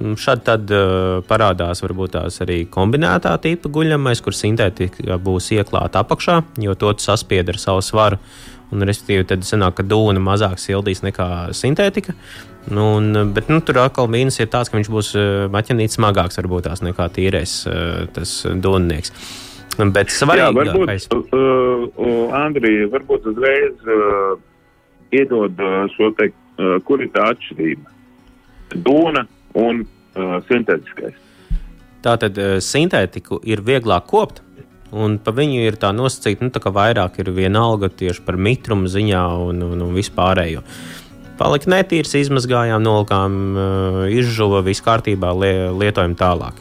Šādi 0.00 0.44
tad 0.46 0.70
uh, 0.72 1.20
parādās 1.28 1.82
varbūt 1.84 2.14
tās 2.14 2.40
arī 2.44 2.62
kombinētā 2.72 3.34
tipa 3.44 3.68
guļamais, 3.72 4.22
kur 4.24 4.36
sintētika 4.36 5.18
būs 5.20 5.50
ieklāta 5.52 6.00
apakšā, 6.00 6.38
jo 6.64 6.74
to 6.78 6.94
saspied 7.02 7.52
ar 7.52 7.60
savu 7.60 7.84
svaru. 7.84 8.20
Un, 8.72 8.86
respektīvi, 8.88 9.26
tad 9.28 9.44
sanāk, 9.44 9.74
ka 9.76 9.84
dūna 9.84 10.20
mazāk 10.24 10.56
sildīs 10.56 11.02
nekā 11.04 11.26
sintētika. 11.52 12.14
Nu, 12.72 12.86
un, 12.96 13.34
bet 13.36 13.50
nu, 13.52 13.58
tur 13.60 13.82
atkal 13.82 14.08
mīnus 14.08 14.40
ir 14.40 14.48
tāds, 14.48 14.70
ka 14.72 14.78
viņš 14.78 14.90
būs 14.94 15.10
uh, 15.18 15.24
maķenīts 15.52 15.98
smagāks 15.98 16.40
varbūt 16.40 16.70
tās 16.70 16.80
nekā 16.80 17.10
tīrais 17.12 17.56
uh, 17.68 18.06
tas 18.16 18.32
dūnnieks. 18.48 19.12
Bet 19.76 20.12
svarīgākais. 20.12 21.04
Jā, 21.04 21.18
varbūt, 21.18 21.36
uh, 21.36 21.84
uh, 22.00 22.34
Andrija, 22.40 22.88
varbūt 22.92 23.28
uzreiz 23.34 23.76
uh, 23.84 24.40
iedod 25.12 25.60
uh, 25.60 25.84
šo 25.92 26.08
te, 26.16 26.30
uh, 26.32 26.78
kur 26.88 27.04
ir 27.04 27.12
tā 27.12 27.28
atšķirība. 27.34 27.92
Dūna 28.88 29.26
un 29.58 29.84
uh, 29.84 30.38
sintētiskais. 30.48 31.18
Tātad 32.02 32.38
uh, 32.38 32.56
sintētiku 32.62 33.40
ir 33.46 33.62
vieglāk 33.66 34.08
kopt, 34.10 34.42
Un 34.92 35.16
pa 35.24 35.32
viņu 35.32 35.62
ir 35.64 35.78
tā 35.80 35.88
nosacīta, 35.96 36.44
nu, 36.44 36.52
tā 36.52 36.60
ka 36.60 36.68
vairāk 36.72 37.16
ir 37.22 37.30
vienalga 37.32 37.88
tieši 37.88 38.20
par 38.26 38.36
mitrumu 38.36 38.90
ziņā 38.92 39.22
un, 39.40 39.62
un, 39.64 39.84
un 39.86 39.94
vispārējo. 39.96 40.60
Palika 41.40 41.70
netīrs, 41.72 42.12
izmazgājām, 42.20 42.82
nolikām, 42.84 43.38
uh, 43.56 44.02
izžuva, 44.12 44.60
viss 44.66 44.84
kārtībā, 44.84 45.32
li, 45.40 45.52
lietojam 45.80 46.12
tālāk. 46.20 46.60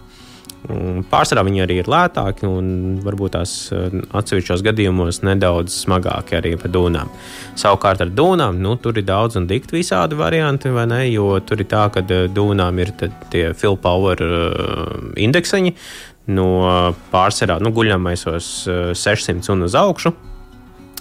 Pārsvarā 0.62 1.41
viņi 1.48 1.63
arī 1.63 1.80
ir 1.82 1.89
lētāki 1.89 2.46
un 2.46 3.00
varbūt 3.01 3.34
tās 3.34 3.53
uh, 3.74 3.88
atsevišķos 4.18 4.62
gadījumos 4.68 5.24
nedaudz 5.25 5.74
smagāki 5.74 6.38
arī 6.38 6.53
par 6.62 6.70
dūnām. 6.74 7.10
Savukārt 7.58 8.03
ar 8.06 8.13
dūnām 8.13 8.62
nu, 8.62 8.75
tur 8.77 9.00
ir 9.01 9.08
daudz 9.08 9.39
un 9.41 9.50
dikti 9.50 9.80
visādi 9.80 10.20
varianti, 10.20 10.70
vai 10.70 10.86
ne? 10.91 11.01
Jo 11.10 11.39
tur 11.41 11.63
ir 11.63 11.70
tā, 11.72 11.88
ka 11.94 12.06
uh, 12.06 12.27
dūnām 12.30 12.82
ir 12.84 12.94
tie 13.34 13.48
fill 13.58 13.80
power 13.82 14.22
uh, 14.22 15.12
indekseņi, 15.18 15.74
no 16.32 16.50
pārsvarā 17.12 17.58
nu, 17.63 17.74
guļamaisos 17.75 18.51
600 19.01 19.41
eh, 19.41 19.53
un 19.56 19.65
uz 19.65 19.77
augšu. 19.77 20.13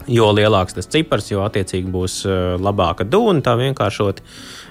Jo 0.09 0.30
lielāks 0.33 0.76
tas 0.76 0.88
cipars, 0.90 1.28
jo 1.33 1.45
attiecīgi 1.45 1.90
būs 1.92 2.23
eh, 2.25 2.57
labāka 2.61 3.04
dūna, 3.04 3.45
tā 3.45 3.57
vienkāršot. 3.61 4.25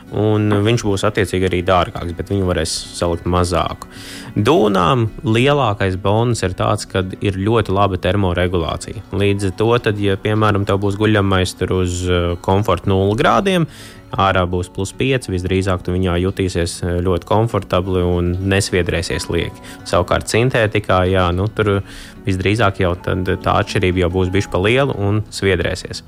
Un 0.09 0.49
viņš 0.65 0.81
būs 0.87 1.03
attiecīgi 1.05 1.45
arī 1.45 1.59
dārgāks, 1.61 2.15
bet 2.17 2.31
viņu 2.31 2.47
varēs 2.47 2.71
salikt 2.97 3.27
mazāku. 3.29 3.85
Dūnām 4.33 5.05
lielākais 5.21 5.99
bonus 6.01 6.41
ir 6.47 6.55
tāds, 6.57 6.87
ka 6.89 7.03
ir 7.21 7.37
ļoti 7.37 7.75
laba 7.75 7.99
termoregulācija. 8.01 9.03
Līdz 9.13 9.51
ar 9.51 9.53
to, 9.61 9.69
tad, 9.85 10.01
ja 10.01 10.17
piemēram 10.17 10.65
tev 10.65 10.81
būs 10.81 10.97
guļamais 10.97 11.53
tur 11.61 11.75
uz 11.83 12.01
eh, 12.09 12.33
komforta 12.41 12.89
0 12.89 13.13
grādiem, 13.19 13.69
ārā 14.17 14.45
būs 14.49 14.71
plus 14.73 14.93
5, 14.97 15.29
visdrīzāk 15.33 15.83
tu 15.85 15.93
viņā 15.93 16.17
jutīsies 16.23 16.79
eh, 16.83 16.99
ļoti 17.05 17.27
komfortabli 17.29 18.03
un 18.05 18.31
nesviedrēsies 18.51 19.29
lieki. 19.29 19.65
Savukārt, 19.89 20.29
sintētikā, 20.31 21.03
jā, 21.11 21.27
nu, 21.35 21.49
tur 21.53 21.79
visdrīzāk 22.25 22.81
jau 22.83 22.93
tā 22.99 23.55
atšķirība 23.55 24.05
jau 24.05 24.13
būs 24.19 24.31
bijusi 24.33 24.51
pa 24.53 24.61
lielu 24.65 24.95
un 24.97 25.23
sviedrēsies. 25.33 26.03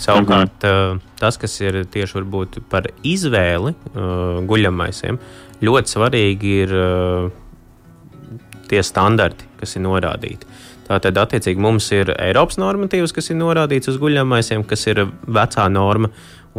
Savukārt, 0.00 0.62
mhm. 0.62 1.00
tas, 1.18 1.36
kas 1.40 1.56
ir 1.60 1.82
tieši 1.90 2.22
par 2.70 2.86
izvēli 3.02 3.74
guļamaisiem, 4.48 5.18
ļoti 5.66 5.92
svarīgi 5.92 6.52
ir 6.62 6.74
tie 8.70 8.82
standarti, 8.86 9.48
kas 9.58 9.74
ir 9.76 9.84
norādīti. 9.84 10.46
Tātad, 10.90 11.18
attiecīgi, 11.22 11.62
mums 11.62 11.86
ir 11.94 12.10
Eiropas 12.16 12.58
normatīvas, 12.58 13.12
kas 13.14 13.30
ir 13.30 13.38
norādīts 13.38 13.92
uz 13.92 13.98
guļamaisiem, 14.02 14.64
kas 14.66 14.88
ir 14.90 15.04
vecā 15.22 15.68
norma, 15.70 16.10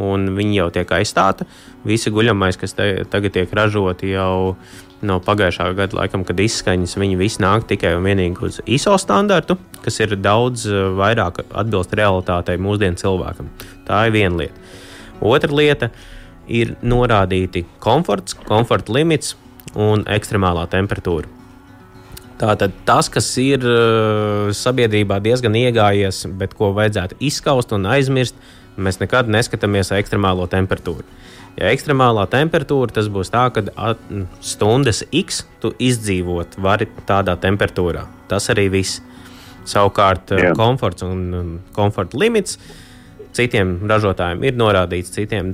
un 0.01 0.31
viņi 0.37 0.57
jau 0.57 0.69
tiek 0.73 0.93
aizstāta. 0.97 1.47
Visi 1.87 2.13
guļamais, 2.13 2.57
kas 2.59 2.75
te, 2.77 2.87
tagad 3.09 3.35
tiek 3.35 3.53
ražoti 3.57 4.13
jau 4.13 4.55
no 5.05 5.17
pagājušā 5.23 5.71
gada, 5.77 5.97
laikam, 5.97 6.23
kad 6.27 6.39
izskaņas, 6.39 6.97
viņi 7.01 7.17
visi 7.17 7.41
nāk 7.41 7.65
tikai 7.69 7.95
un 7.97 8.05
vienīgi 8.05 8.45
uz 8.45 8.59
ISO 8.69 8.93
standartu, 9.01 9.57
kas 9.81 9.97
ir 10.03 10.15
daudz 10.21 10.67
eh, 10.69 10.87
vairāk 10.97 11.41
atbilst 11.49 11.95
realitātei 11.97 12.59
mūsdienu 12.61 13.01
cilvēkam. 13.01 13.49
Tā 13.87 14.05
ir 14.07 14.15
viena 14.17 14.43
lieta. 14.43 14.65
Otra 15.21 15.53
lieta 15.53 15.91
ir 16.49 16.75
norādīti 16.81 17.65
komforts, 17.81 18.37
komforta 18.47 18.93
limits 18.93 19.35
un 19.77 20.05
ekstremālā 20.09 20.65
temperatūra. 20.71 21.29
Tātad 22.41 22.73
tas, 22.87 23.05
kas 23.13 23.27
ir 23.37 23.61
uh, 23.61 24.49
sabiedrībā 24.55 25.19
diezgan 25.21 25.53
iegājies, 25.59 26.23
bet 26.39 26.55
ko 26.57 26.71
vajadzētu 26.73 27.19
izskaust 27.21 27.75
un 27.77 27.85
aizmirst, 27.85 28.39
mēs 28.83 29.01
nekad 29.01 29.29
neskatāmies 29.31 29.93
ekstremālo 29.97 30.47
temperatūru. 30.51 31.05
Ja 31.59 31.71
ekstremālā 31.71 32.25
temperatūra, 32.31 32.93
tas 32.95 33.09
būs 33.11 33.31
tā, 33.33 33.45
ka 33.51 33.63
stundas 34.43 35.03
X 35.11 35.43
tu 35.63 35.73
izdzīvot 35.79 36.55
vari 36.63 36.87
tādā 37.07 37.35
temperatūrā. 37.39 38.05
Tas 38.31 38.47
arī 38.53 38.69
viss. 38.71 39.01
Savukārt, 39.67 40.31
Jā. 40.33 40.55
komforts 40.57 41.03
un 41.05 41.59
komforta 41.75 42.17
limits 42.17 42.57
citiem 43.35 43.75
ražotājiem 43.89 44.43
ir 44.47 44.57
norādīts, 44.59 45.13
citiem 45.15 45.53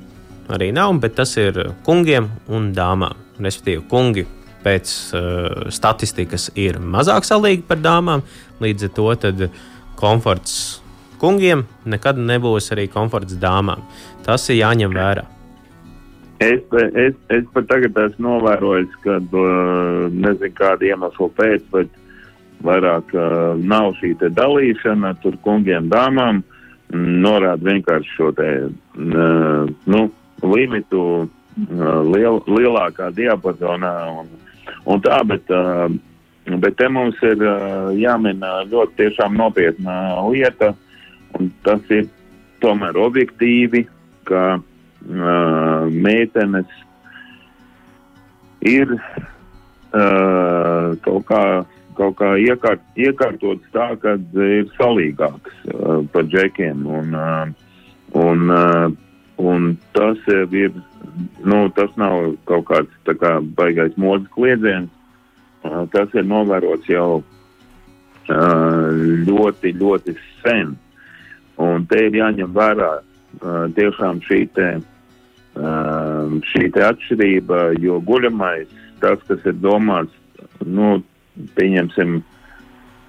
arī 0.54 0.72
nav, 0.76 0.96
bet 1.04 1.18
tas 1.18 1.34
ir 1.40 1.58
kungiem 1.86 2.30
un 2.54 2.72
dāmām. 2.76 3.26
Respektīvi, 3.38 3.84
kungi 3.92 4.26
pēc 4.64 4.94
uh, 5.14 5.68
statistikas 5.74 6.50
ir 6.58 6.80
mazāk 6.82 7.28
salīgi 7.28 7.66
par 7.68 7.82
dāmām, 7.84 8.24
līdz 8.64 8.88
ar 8.88 8.94
to 8.98 9.50
komforts 9.98 10.82
kungiem 11.22 11.66
nekad 11.86 12.20
nebūs 12.20 12.72
arī 12.76 12.88
komforts 12.92 13.38
dāmām. 13.42 13.84
Tas 14.26 14.50
ir 14.50 14.62
jāņem 14.62 14.96
vērā. 14.96 15.26
Es, 16.40 16.62
es, 16.94 17.16
es 17.34 17.46
pat 17.54 17.66
tagad 17.66 17.96
esmu 17.98 18.28
novērojis, 18.28 18.92
ka 19.02 19.16
uh, 19.18 20.04
nezinu 20.14 20.54
kāda 20.58 20.86
iemesla 20.86 21.30
pēc, 21.34 21.64
bet 21.74 21.96
vairāk 22.66 23.14
uh, 23.18 23.56
nav 23.58 23.96
šī 23.98 24.14
dalīšana 24.22 25.16
tur 25.24 25.40
kungiem, 25.46 25.90
dāmām. 25.90 26.44
Norāda 26.94 27.66
vienkārši 27.68 28.14
šo 28.14 28.30
te, 28.38 28.52
uh, 28.70 29.66
nu, 29.90 30.04
limitu 30.46 31.02
liel, 31.58 32.38
lielākā 32.46 33.10
diapazonā 33.18 33.94
un, 34.20 34.30
un 34.86 35.02
tā, 35.02 35.18
bet, 35.26 35.50
bet 36.62 36.78
te 36.78 36.90
mums 36.94 37.18
ir 37.26 37.42
jāmin 37.98 38.44
ļoti 38.70 39.10
nopietna 39.34 39.96
lieta, 40.30 40.76
un 41.36 41.52
tas 41.66 41.82
ir 41.94 42.08
tomēr 42.64 42.98
objektīvi, 43.00 43.86
ka 44.28 44.44
uh, 44.58 45.88
meitenes 45.92 46.70
ir 48.66 48.94
uh, 48.98 50.96
kaut 51.06 51.26
kā, 51.30 51.44
kaut 51.98 52.18
kā 52.20 52.34
iekārt, 52.42 52.84
iekārtotas 53.00 53.74
tā, 53.76 53.90
ka 54.02 54.18
ir 54.18 54.68
salīgāks 54.78 55.64
uh, 55.72 56.02
par 56.14 56.28
džekiem. 56.28 56.86
Un, 57.00 57.16
uh, 57.16 57.48
un, 58.18 58.50
uh, 58.50 58.90
un 59.38 59.72
tas 59.96 60.20
ir, 60.34 60.76
nu, 61.46 61.64
tas 61.78 61.94
nav 62.00 62.34
kaut 62.50 62.68
kāds 62.72 63.16
kā, 63.22 63.38
baigais 63.58 63.96
modes 63.98 64.30
kliedziens. 64.36 64.92
Uh, 65.66 65.86
tas 65.92 66.12
ir 66.16 66.28
novērots 66.28 66.90
jau 66.90 67.22
uh, 67.22 68.92
ļoti, 69.28 69.74
ļoti 69.78 70.18
sen. 70.44 70.76
Un 71.64 71.88
te 71.90 72.04
ir 72.08 72.18
jāņem 72.20 72.54
vērā 72.54 72.92
tiešām 73.78 74.22
šī 74.26 74.42
te 74.58 74.70
šī 76.48 76.68
atšķirība, 76.86 77.62
jo 77.82 77.98
guļamais, 78.06 78.70
tas, 79.02 79.22
kas 79.26 79.46
ir 79.50 79.58
domāts, 79.58 80.14
nu, 80.62 81.00
pieņemsim, 81.58 82.20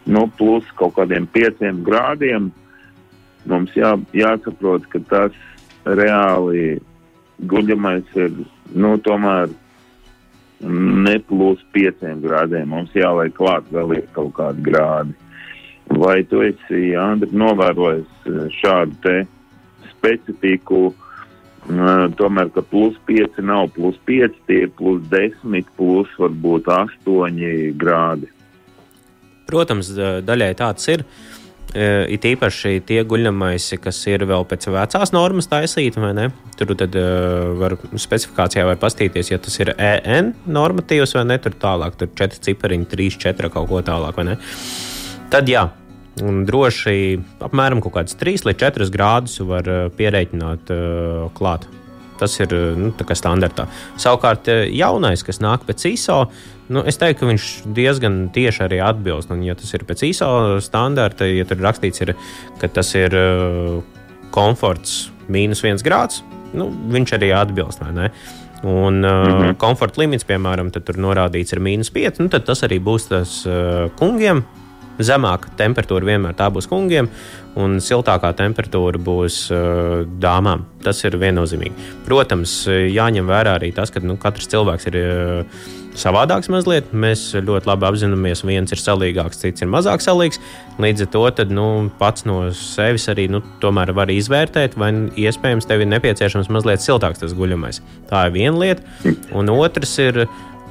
nu, 0.09 0.23
plus 0.39 0.65
kaut 0.81 0.97
kādiem 0.97 1.27
pieciem 1.29 1.83
grādiem, 1.85 2.49
mums 3.49 3.75
jā, 3.77 3.93
jāsaprot, 4.17 4.89
ka 4.89 5.01
tas 5.11 5.37
reāli 5.85 6.79
guļamais 7.53 8.17
ir, 8.17 8.33
nu, 8.73 8.97
tomēr 9.05 9.53
ne 10.61 11.19
plus 11.29 11.61
pieciem 11.73 12.23
grādiem. 12.25 12.69
Mums 12.73 12.95
jāliek 12.97 13.35
klāt 13.37 13.69
vēl 13.73 13.95
ir 13.99 14.07
kaut 14.17 14.35
kādi 14.39 14.65
grādi. 14.67 15.15
Vai 15.89 16.23
tu 16.29 16.43
esi, 16.45 16.93
Andri, 17.01 17.31
novērojis 17.33 18.29
eh, 18.29 18.41
šādu 18.61 18.99
te 19.05 19.19
specifiku? 19.95 20.89
Uh, 20.89 21.05
Tomēr, 21.69 22.49
ka 22.55 22.63
plus 22.65 22.97
5 23.05 23.43
nav 23.45 23.69
plus 23.75 23.97
5, 24.09 24.37
tie 24.49 24.63
ir 24.65 24.71
plus 24.73 25.03
10, 25.13 25.67
plus 25.77 26.09
varbūt 26.17 26.71
8 26.73 27.75
grādi. 27.77 28.31
Protams, 29.49 29.91
daļai 30.25 30.55
tāds 30.57 30.89
ir. 30.89 31.05
It 31.69 32.25
īpaši 32.25 32.79
tie 32.89 33.03
guļamais, 33.05 33.67
kas 33.85 33.99
ir 34.09 34.25
vēl 34.25 34.47
pēc 34.49 34.71
vecās 34.73 35.13
normas 35.13 35.51
taisīti, 35.53 36.01
vai 36.01 36.15
ne? 36.17 36.31
Tur 36.57 36.73
tad 36.73 36.97
var 37.61 37.75
specifikācijā 37.93 38.65
var 38.65 38.79
pastīties, 38.81 39.29
ja 39.35 39.37
tas 39.37 39.61
ir 39.61 39.75
EN 39.77 40.33
normatīvs 40.49 41.13
vai 41.19 41.27
ne, 41.29 41.37
tur 41.45 41.53
tālāk, 41.61 42.01
tur 42.01 42.09
4 42.17 42.41
cipariņi, 42.49 42.89
3, 42.89 43.19
4 43.29 43.53
kaut 43.53 43.69
ko 43.69 43.83
tālāk, 43.85 44.17
vai 44.17 44.31
ne? 44.31 44.39
Tad 45.29 45.53
jā, 45.53 45.67
Un 46.25 46.45
droši 46.49 47.19
apmēram 47.45 47.83
3 47.83 48.47
līdz 48.49 48.63
4 48.63 48.89
grādus 48.95 49.39
var 49.47 49.69
eh, 49.69 49.89
pierēķināt 49.95 50.73
uh, 50.75 51.27
klāt. 51.37 51.67
Tas 52.19 52.35
ir 52.41 52.55
eh, 52.55 52.79
nu, 52.79 52.93
standartā. 52.93 53.69
Savukārt, 54.01 54.51
jaunais, 54.75 55.23
kas 55.27 55.43
nāk 55.45 55.67
pēc 55.69 55.87
ISO, 55.93 56.25
nu, 56.75 56.83
es 56.89 56.99
teiktu, 57.01 57.23
ka 57.23 57.31
viņš 57.31 57.51
diezgan 57.77 58.19
tieši 58.35 58.65
arī 58.67 58.81
atbilst. 58.85 59.31
Un, 59.35 59.45
ja 59.47 59.57
tas 59.59 59.71
ir 59.77 59.87
pēc 59.89 60.07
ISO 60.11 60.33
standarta, 60.65 61.29
ja 61.29 61.47
tur 61.49 61.63
rakstīts, 61.63 62.03
ir, 62.07 62.15
ka 62.63 62.71
tas 62.73 62.93
ir 62.99 63.15
uh, 63.15 63.79
komforts 64.35 65.09
mīnus 65.29 65.63
viens 65.65 65.85
grāds, 65.85 66.23
nu, 66.57 66.71
viņš 66.95 67.17
arī 67.19 67.33
atbilst. 67.37 67.85
Un 68.65 69.05
uh, 69.05 69.11
mm 69.11 69.33
-hmm. 69.33 69.57
komforta 69.57 70.01
limits, 70.01 70.25
piemēram, 70.27 70.73
tur 70.75 70.97
norādīts 70.99 71.53
ir 71.55 71.61
mīnus 71.61 71.93
5. 71.95 72.19
Nu, 72.19 72.29
tad 72.29 72.45
tas 72.45 72.63
arī 72.67 72.81
būs 72.83 73.09
tas 73.09 73.47
uh, 73.47 73.91
kungiem 73.95 74.43
zemāka 74.99 75.53
temperatūra 75.59 76.09
vienmēr 76.13 76.37
tā 76.39 76.51
būs 76.53 76.69
kungiem, 76.71 77.11
un 77.59 77.79
siltākā 77.83 78.33
temperatūra 78.39 79.01
būs 79.03 79.41
uh, 79.55 80.05
dāmām. 80.23 80.67
Tas 80.85 81.03
ir 81.05 81.19
viennozīmīgi. 81.19 81.91
Protams, 82.07 82.61
jāņem 82.69 83.29
vērā 83.29 83.59
arī 83.59 83.73
tas, 83.75 83.91
ka 83.95 84.03
nu, 84.05 84.19
katrs 84.21 84.51
cilvēks 84.53 84.91
ir. 84.93 85.03
Uh, 85.03 85.77
savādāks 85.99 86.51
mazliet. 86.53 86.93
Mēs 86.93 87.31
ļoti 87.37 87.69
labi 87.69 87.87
apzināmies, 87.89 88.45
viens 88.47 88.75
ir 88.75 88.81
salīgāks, 88.81 89.41
cits 89.43 89.65
ir 89.65 89.71
mazāk 89.71 90.03
salīgs. 90.05 90.41
Līdz 90.83 91.07
ar 91.07 91.11
to 91.15 91.25
tad, 91.41 91.55
nu, 91.55 91.67
pats 92.01 92.27
no 92.29 92.41
sevis 92.57 93.09
arī 93.11 93.29
nu, 93.33 93.43
var 93.63 94.13
izvērtēt, 94.13 94.79
vai 94.79 94.93
iespējams 95.19 95.69
tev 95.69 95.85
ir 95.85 95.91
nepieciešams 95.95 96.51
mazliet 96.55 96.85
siltāks 96.85 97.23
tas 97.23 97.35
guļamais. 97.39 97.83
Tā 98.11 98.29
ir 98.29 98.37
viena 98.37 98.63
lieta. 98.63 99.15
Un 99.37 99.51
otrs 99.55 99.97
ir 100.03 100.27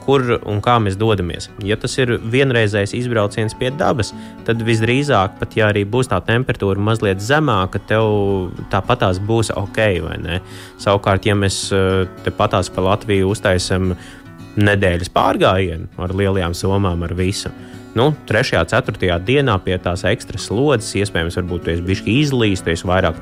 kur 0.07 0.37
un 0.47 0.61
kā 0.63 0.77
mēs 0.79 0.95
dodamies. 0.99 1.49
Ja 1.67 1.75
tas 1.79 1.97
ir 1.99 2.15
vienreizējs 2.23 2.95
izbrauciens 2.95 3.55
pie 3.59 3.73
dabas, 3.75 4.13
tad 4.47 4.63
visdrīzāk, 4.65 5.35
pat 5.41 5.57
ja 5.59 5.67
arī 5.73 5.83
būs 5.83 6.11
tā 6.13 6.21
temperatūra 6.23 6.79
mazliet 6.79 7.23
zemāka, 7.23 7.81
tev 7.89 8.53
tāpatās 8.71 9.19
būs 9.19 9.51
ok. 9.59 9.81
Savukārt, 10.79 11.27
ja 11.27 11.35
mēs 11.35 11.67
eh, 11.75 12.05
tepatās 12.25 12.71
pa 12.71 12.85
Latviju 12.87 13.33
uztaisam 13.33 13.95
nedēļas 14.57 15.11
pārgājienu 15.13 15.91
ar 16.01 16.15
lielajām 16.15 16.55
somām, 16.57 17.03
ar 17.03 17.13
visu. 17.17 17.51
Nu, 17.97 18.11
3. 18.29 18.59
un 18.61 18.69
4. 18.69 19.19
dienā 19.25 19.55
pie 19.65 19.75
tās 19.81 20.03
ekstra 20.05 20.39
slodzes, 20.41 20.93
iespējams, 21.01 21.37
varbūt 21.39 21.63
tu 21.65 21.73
esi 21.73 21.85
bijis 21.85 22.03
izlīst, 22.05 22.65
tu 22.65 22.73
esi 22.73 22.87
vairāk 22.87 23.21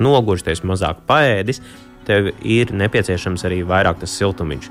esi 0.52 0.68
mazāk 0.68 1.00
paēdis, 1.08 1.62
tev 2.06 2.28
ir 2.44 2.72
nepieciešams 2.76 3.46
arī 3.48 3.62
vairāk 3.66 4.02
tas 4.02 4.12
siltumiņš 4.20 4.68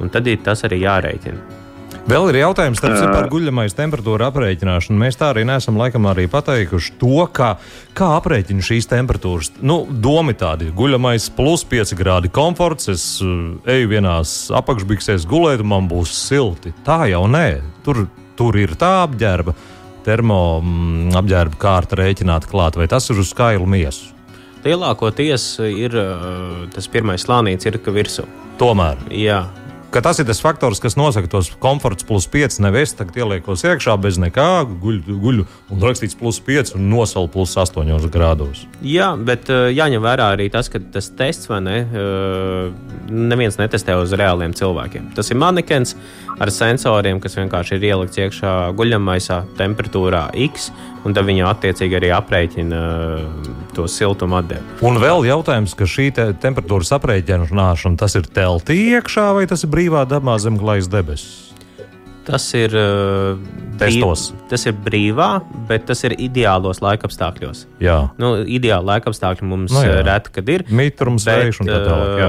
un 0.00 0.12
tad 0.12 0.30
ir 0.30 0.40
tas 0.44 0.64
arī 0.68 0.84
jārēķina. 0.84 1.60
Vēl 2.02 2.32
ir 2.32 2.40
jautājums 2.40 2.80
par 2.82 3.28
guļamais 3.30 3.76
temperatūra 3.78 4.26
aprēķināšanu. 4.32 4.98
Mēs 4.98 5.18
tā 5.20 5.28
arī 5.30 5.44
neesam 5.46 5.76
laikam 5.78 6.08
arī 6.10 6.24
pateikuši 6.30 6.96
to, 6.98 7.26
kā, 7.30 7.52
kā 7.94 8.08
aprēķina 8.16 8.64
šīs 8.66 8.90
temperatūras. 8.90 9.52
Nu, 9.62 9.84
domi 9.86 10.34
tādi- 10.34 10.72
guļamais 10.80 11.28
plus 11.36 11.62
5 11.62 11.94
grādi 11.94 12.30
komforts, 12.32 12.88
es 12.90 13.04
eju 13.22 13.92
vienās 13.92 14.50
apakšbiksēs 14.50 15.28
gulēt, 15.30 15.62
un 15.62 15.68
man 15.68 15.88
būs 15.88 16.10
silti. 16.10 16.74
Tā 16.84 17.06
jau 17.12 17.28
nē, 17.30 17.62
tur, 17.84 18.08
tur 18.36 18.58
ir 18.58 18.74
tā 18.74 19.06
apģērba, 19.06 19.54
termo 20.02 20.60
mm, 20.60 21.14
apģērba 21.14 21.56
kārta 21.56 21.96
rēķināta 22.02 22.50
klāt, 22.50 22.74
vai 22.74 22.88
tas 22.88 23.08
ir 23.10 23.16
uz 23.22 23.30
skailu 23.30 23.66
miesu. 23.66 24.10
Lielākoties 24.64 25.58
ir 25.70 25.94
tas 26.74 26.86
pirmais 26.88 27.22
slānīts, 27.22 27.66
ir 27.66 27.78
ka 27.78 27.90
virsū. 27.94 28.26
Tomēr. 28.58 28.98
Jā, 29.10 29.46
ka 29.92 30.00
tas 30.00 30.18
ir 30.22 30.26
tas 30.28 30.40
faktors, 30.40 30.80
kas 30.80 30.96
nosaka 30.96 31.28
tos 31.30 31.50
komforts 31.60 32.06
plus 32.08 32.26
5. 32.30 32.58
Nevis 32.64 32.94
tagad 32.96 33.18
ieliekos 33.20 33.64
iekšā 33.68 33.94
bez 34.00 34.18
nekā, 34.20 34.64
guļu, 34.82 35.16
guļu 35.20 35.44
un 35.72 35.84
rakstīts 35.84 36.16
plus 36.18 36.40
5 36.44 36.74
un 36.78 36.88
nosalu 36.92 37.28
plus 37.32 37.52
8 37.60 38.08
grādos. 38.12 38.64
Jā, 38.80 39.12
bet 39.16 39.50
uh, 39.52 39.68
jāņem 39.72 40.04
vērā 40.04 40.32
arī 40.36 40.48
tas, 40.52 40.70
ka 40.72 40.80
tas 40.94 41.10
tests 41.18 41.50
vai 41.50 41.60
ne, 41.66 41.78
uh, 41.84 42.72
neviens 43.12 43.60
netestē 43.60 43.98
uz 44.00 44.14
reāliem 44.16 44.56
cilvēkiem. 44.56 45.12
Tas 45.16 45.28
ir 45.30 45.40
manekens 45.40 45.96
ar 46.40 46.50
sensoriem, 46.54 47.20
kas 47.22 47.36
vienkārši 47.36 47.76
ir 47.76 47.90
ielikts 47.92 48.22
iekšā 48.22 48.54
guļamaisā 48.78 49.42
temperatūrā 49.60 50.30
X, 50.48 50.70
un 51.04 51.14
tad 51.16 51.26
viņi 51.26 51.42
attiecīgi 51.48 51.96
arī 51.98 52.10
aprēķina 52.14 52.80
uh, 52.80 53.52
to 53.76 53.86
siltumu 53.90 54.38
atdevi. 54.40 54.62
Un 54.86 55.00
vēl 55.02 55.26
jautājums, 55.28 55.74
ka 55.78 55.88
šī 55.88 56.10
te 56.14 56.28
temperatūras 56.42 56.92
aprēķināšana 56.98 57.98
tas 58.00 58.14
ir 58.18 58.28
teltī 58.36 58.78
iekšā 58.96 59.30
vai 59.38 59.46
tas 59.50 59.64
ir 59.66 59.72
brīvā 59.72 60.04
dabā 60.10 60.38
zem 60.42 60.58
klājas 60.60 60.90
debesis? 60.92 61.48
Tas 62.22 62.44
ir, 62.54 62.70
uh, 62.78 63.34
brīv, 63.80 64.12
tas 64.46 64.62
ir 64.70 64.76
brīvā, 64.78 65.40
bet 65.66 65.88
tas 65.88 66.04
ir 66.06 66.14
ideālos 66.22 66.78
laikapstākļos. 66.84 67.64
Jā, 67.82 67.96
Nu, 68.22 68.36
ideāli 68.46 68.86
laikapstākļi 68.92 69.48
mums 69.50 69.74
Nu, 69.74 69.82
jā. 69.82 69.96
no, 69.98 70.04
reti, 70.06 70.30
kad 70.38 70.52
ir. 70.54 70.62
mitrums, 70.70 71.26
vējš 71.26 71.64
un 71.64 71.72
tā 71.72 71.80
tālāk. 71.82 72.12
jā. 72.22 72.28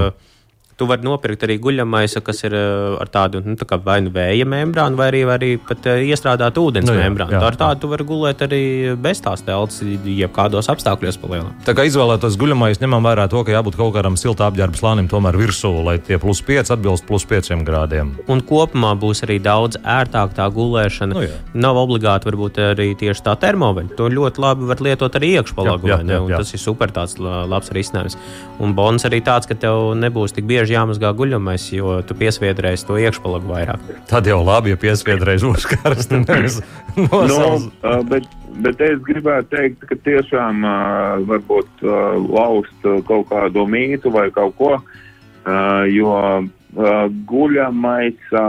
Tu 0.78 0.86
vari 0.90 1.06
nopirkt 1.06 1.44
arī 1.46 1.60
guļamaisu, 1.62 2.22
kas 2.26 2.44
ir 2.48 2.56
uh, 2.58 2.98
ar 3.02 3.10
tādu 3.14 3.42
nu, 3.46 3.54
tā 3.60 3.78
vai 3.84 4.00
nu 4.02 4.10
vēja 4.16 4.46
membrānu, 4.50 4.98
vai 4.98 5.12
arī, 5.12 5.20
vai 5.30 5.36
arī 5.38 5.50
pat 5.62 5.86
uh, 5.92 6.00
iestrādātu 6.02 6.64
ūdens 6.66 6.88
Nu, 6.90 6.96
jā, 6.98 7.04
membrānu. 7.06 7.36
jā, 7.36 7.42
Ar 7.46 7.58
tādu 7.60 7.84
tu 7.84 7.92
vari 7.92 8.08
gulēt 8.10 8.42
arī 8.48 8.62
bez 8.98 9.22
tās 9.22 9.44
telpas, 9.46 9.78
jebkādos 9.84 10.70
apstākļos 10.74 11.20
palielināt. 11.22 11.60
Tā 11.68 11.76
kā 11.78 11.86
izvēlētos 11.86 12.38
guļamais, 12.42 12.82
ņemam 12.82 13.06
vērā 13.06 13.28
to, 13.30 13.44
ka 13.46 13.54
jābūt 13.54 13.78
kaut 13.78 13.94
kādam 13.98 14.18
silta 14.18 14.48
apģērba 14.50 14.80
slānim 14.80 15.10
tomēr 15.12 15.38
virsū, 15.38 15.72
lai 15.86 15.98
tie 16.02 16.18
plus 16.22 16.42
5 16.48 16.74
atbilst 16.74 17.06
plus 17.06 17.28
5 17.30 17.62
grādiem. 17.68 18.16
Un 18.32 18.42
kopumā 18.42 18.96
būs 18.98 19.22
arī 19.28 19.38
daudz 19.46 19.78
ērtāk 19.84 20.34
tā 20.40 20.50
gulēšana. 20.58 21.14
Nu, 21.14 21.22
jā. 21.28 21.38
Nav 21.54 21.78
obligāti 21.84 22.32
varbūt 22.32 22.58
arī 22.72 22.90
tieši 22.98 23.26
tā 23.30 23.38
termoveļa. 23.46 23.94
To 24.00 24.10
ļoti 24.10 24.42
labi 24.42 24.70
var 24.74 24.82
lietot 24.82 25.20
arī 25.20 25.36
iekšpalagu. 25.38 25.86
Jā, 25.88 25.94
jā, 25.94 26.02
vai 26.02 26.10
ne? 26.10 26.14
jā, 26.18 26.22
Un 26.26 26.32
jā. 26.34 26.42
Tas 26.42 26.54
ir 26.58 26.64
super 26.66 26.90
tāds 26.96 27.20
la- 27.22 27.44
labs 27.46 27.70
risinājums. 27.76 28.18
Un 28.64 28.74
bons 28.78 29.06
arī 29.06 29.22
tāds, 29.22 29.46
ka 29.50 29.54
tev 29.60 29.94
nebūs 30.00 30.34
tik 30.34 30.46
bieži 30.50 30.63
jāmazgā 30.72 31.12
guļamais, 31.18 31.66
jo 31.76 31.98
tu 32.08 32.16
piesviedrēsi 32.18 32.88
to 32.88 33.00
iekšpalagu 33.02 33.50
vairāk. 33.50 33.84
Tad 34.10 34.28
jau 34.30 34.40
labi, 34.46 34.74
ja 34.74 34.80
piesviedreiz 34.80 35.44
uzkarst. 35.48 36.14
nevis 36.14 36.62
Nu, 36.96 37.08
nosals. 37.10 37.68
uh, 37.82 38.04
bet, 38.06 38.28
bet 38.62 38.82
es 38.86 39.02
gribētu 39.08 39.50
teikt, 39.56 39.86
ka 39.90 39.98
tiešām 40.06 40.62
uh, 40.62 41.24
varbūt 41.26 41.84
uh, 41.88 42.20
laust 42.22 42.88
uh, 42.88 43.00
kaut 43.08 43.28
kādu 43.32 43.66
mītu 43.70 44.14
vai 44.14 44.28
kaut 44.36 44.56
ko, 44.60 44.72
uh, 44.78 45.84
jo 45.90 46.14
uh, 46.14 47.04
guļamaisā 47.34 48.48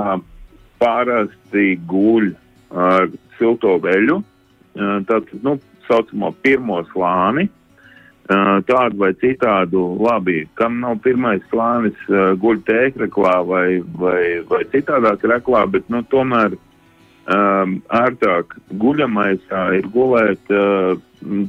parasti 0.82 1.74
guļ 1.88 2.32
ar 2.84 3.08
silto 3.38 3.78
veļu, 3.80 4.20
uh, 4.20 4.96
tātad, 5.08 5.36
nu, 5.46 5.56
saucamo 5.88 6.34
pirmo 6.44 6.82
slāni. 6.92 7.48
Uh, 7.48 7.63
tādu 8.24 8.96
vai 9.02 9.12
citādu, 9.20 9.82
labi, 10.00 10.46
kam 10.56 10.78
nav 10.80 11.02
pirmais 11.04 11.42
slānis, 11.50 11.96
uh, 12.08 12.32
guļ 12.40 12.62
tēkreklā 12.64 13.34
vai, 13.44 13.66
vai, 14.00 14.40
vai 14.48 14.62
citādāk 14.72 15.26
reklā, 15.28 15.66
bet, 15.68 15.84
nu, 15.92 16.00
tomēr 16.08 16.56
um, 16.56 17.78
ērtāk 17.92 18.56
guļamaisā 18.80 19.66
ir 19.78 19.88
gulēt 19.92 20.52
uh, 20.52 20.96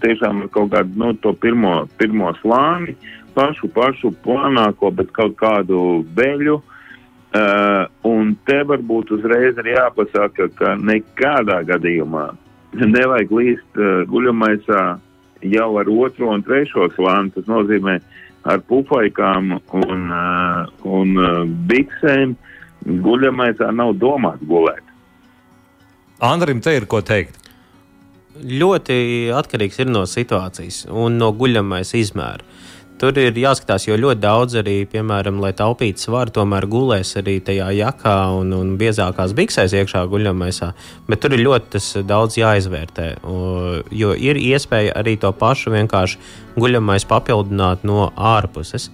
tiešām 0.04 0.48
kaut 0.52 0.72
kādu 0.76 1.00
nu, 1.00 1.14
to 1.24 1.34
pirmo, 1.40 1.86
pirmo 2.00 2.34
slāni, 2.42 2.96
pašu, 3.36 3.72
pašu 3.76 4.14
plānāko, 4.26 4.92
bet 4.96 5.12
kaut 5.16 5.36
kādu 5.40 6.06
veļu. 6.16 6.62
Uh, 7.36 7.84
un 8.08 8.30
te 8.48 8.62
varbūt 8.64 9.10
uzreiz 9.12 9.58
ir 9.60 9.74
jāpasaka, 9.74 10.48
ka 10.56 10.76
nekādā 10.80 11.58
gadījumā 11.68 12.30
nevajag 12.80 13.34
līst 13.36 13.80
uh, 13.80 14.06
guļamaisā 14.08 14.84
jau 15.42 15.70
ar 15.80 15.90
otro 15.92 16.32
un 16.34 16.44
trešo 16.46 16.90
slāni. 16.96 17.34
Tas 17.36 17.48
nozīmē 17.50 18.00
ar 18.46 18.62
pufaikām 18.70 19.56
un, 19.58 20.04
uh, 20.12 20.66
un 20.86 21.16
uh, 21.18 21.42
biksēm 21.70 22.36
guļamaisā 22.86 23.72
nav 23.74 23.96
domāts 24.02 24.46
gulēt. 24.46 24.84
Andrim, 26.24 26.62
te 26.64 26.76
ir 26.78 26.86
ko 26.88 27.02
teikt. 27.04 27.42
Ļoti 28.36 29.32
atkarīgs 29.36 29.80
ir 29.80 29.90
no 29.90 30.04
situācijas 30.10 30.86
un 30.92 31.18
no 31.20 31.32
guļamais 31.36 31.94
izmēra. 31.96 32.44
Tur 32.96 33.18
ir 33.20 33.36
jāskatās, 33.36 33.90
jo 33.90 33.98
ļoti 34.00 34.22
daudz 34.24 34.54
arī, 34.62 34.76
piemēram, 34.88 35.42
lai 35.44 35.50
taupītu 35.58 36.00
svaru, 36.00 36.32
tomēr 36.38 36.64
gulēs 36.72 37.10
arī 37.20 37.42
tajā 37.44 37.68
jakā 37.76 38.14
un, 38.38 38.54
un 38.56 38.70
biezākās 38.80 39.34
biksēs 39.36 39.76
iekšā 39.82 40.06
guļamaisā. 40.14 40.70
Bet 41.10 41.20
tur 41.26 41.36
ir 41.36 41.44
ļoti 41.44 41.74
tas 41.76 41.90
daudz 42.08 42.40
jāizvērtē. 42.40 43.10
Jo 43.92 44.14
ir 44.16 44.40
iespēja 44.40 44.96
arī 45.02 45.18
to 45.20 45.34
pašu 45.36 45.76
vienkārši 45.76 46.22
guļamais 46.56 47.08
papildināt 47.12 47.84
no 47.84 48.08
ārpuses. 48.16 48.88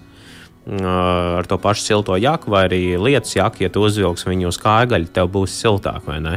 Ar 0.66 1.46
to 1.46 1.62
pašu 1.62 1.86
silto 1.86 2.18
jaku 2.18 2.50
vai 2.50 2.66
arī 2.66 2.82
lietus 2.98 3.38
jaku, 3.38 3.62
ja 3.62 3.70
tu 3.70 3.86
uzvilksi 3.86 4.32
viņu 4.32 4.50
uz 4.50 4.58
kājaļa, 4.62 5.14
tev 5.14 5.30
būs 5.38 5.54
siltāk 5.62 6.10
vai 6.10 6.18
ne. 6.26 6.36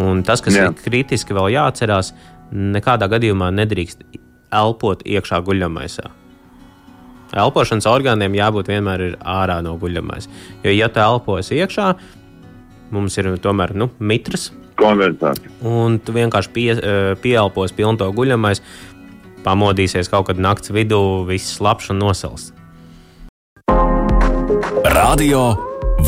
Un 0.00 0.24
tas, 0.24 0.40
kas 0.40 0.56
Jā. 0.56 0.72
ir 0.72 0.80
kritiski 0.80 1.36
vēl 1.36 1.52
jāatcerās, 1.52 2.14
nekādā 2.48 3.12
gadījumā 3.12 3.52
nedrīkst 3.60 4.08
elpot 4.56 5.04
iekšā 5.04 5.44
guļamaisā. 5.44 6.23
Elpošanas 7.32 7.86
orgāniem 7.90 8.36
jābūt 8.36 8.68
vienmēr 8.70 9.06
ir 9.08 9.14
ārā 9.20 9.60
no 9.64 9.76
guļamais. 9.80 10.28
Jo, 10.64 10.74
ja 10.74 10.90
tu 10.92 11.02
elposi 11.02 11.58
iekšā, 11.58 11.94
mums 12.94 13.18
ir 13.18 13.32
tomēr 13.42 13.74
nu, 13.74 13.90
mitrs, 13.98 14.50
Konversācija. 14.78 15.50
un 15.62 15.98
tu 16.02 16.12
vienkārši 16.12 16.52
pie, 16.52 16.70
eh, 16.74 17.14
pieelpos 17.22 17.72
pilnu 17.72 17.98
to 17.98 18.10
guļamais, 18.12 18.62
pamodīsies 19.44 20.10
kaut 20.10 20.26
kad 20.26 20.38
naktas 20.38 20.70
vidū, 20.70 21.26
viss 21.26 21.56
slapjš 21.58 21.90
un 21.90 21.98
nosals. 21.98 22.52
Radio 24.94 25.56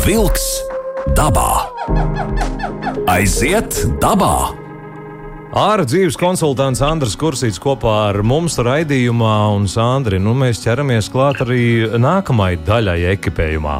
Wolks 0.05 0.61
dabā. 1.15 1.67
Aiziet 3.07 3.85
dabā! 3.99 4.66
Ārā 5.55 5.85
dzīves 5.87 6.17
konsultants 6.19 6.81
Andris 6.83 7.13
Kursīts 7.15 7.59
kopā 7.63 8.09
ar 8.09 8.17
mums 8.19 8.57
raidījumā, 8.59 9.35
un 9.55 9.63
Sandri, 9.71 10.19
nu 10.19 10.33
mēs 10.35 10.59
ķeramies 10.59 11.07
klāt 11.07 11.39
arī 11.45 11.87
nākamajai 11.95 12.57
daļai 12.67 12.97
ekipējumā. 13.13 13.77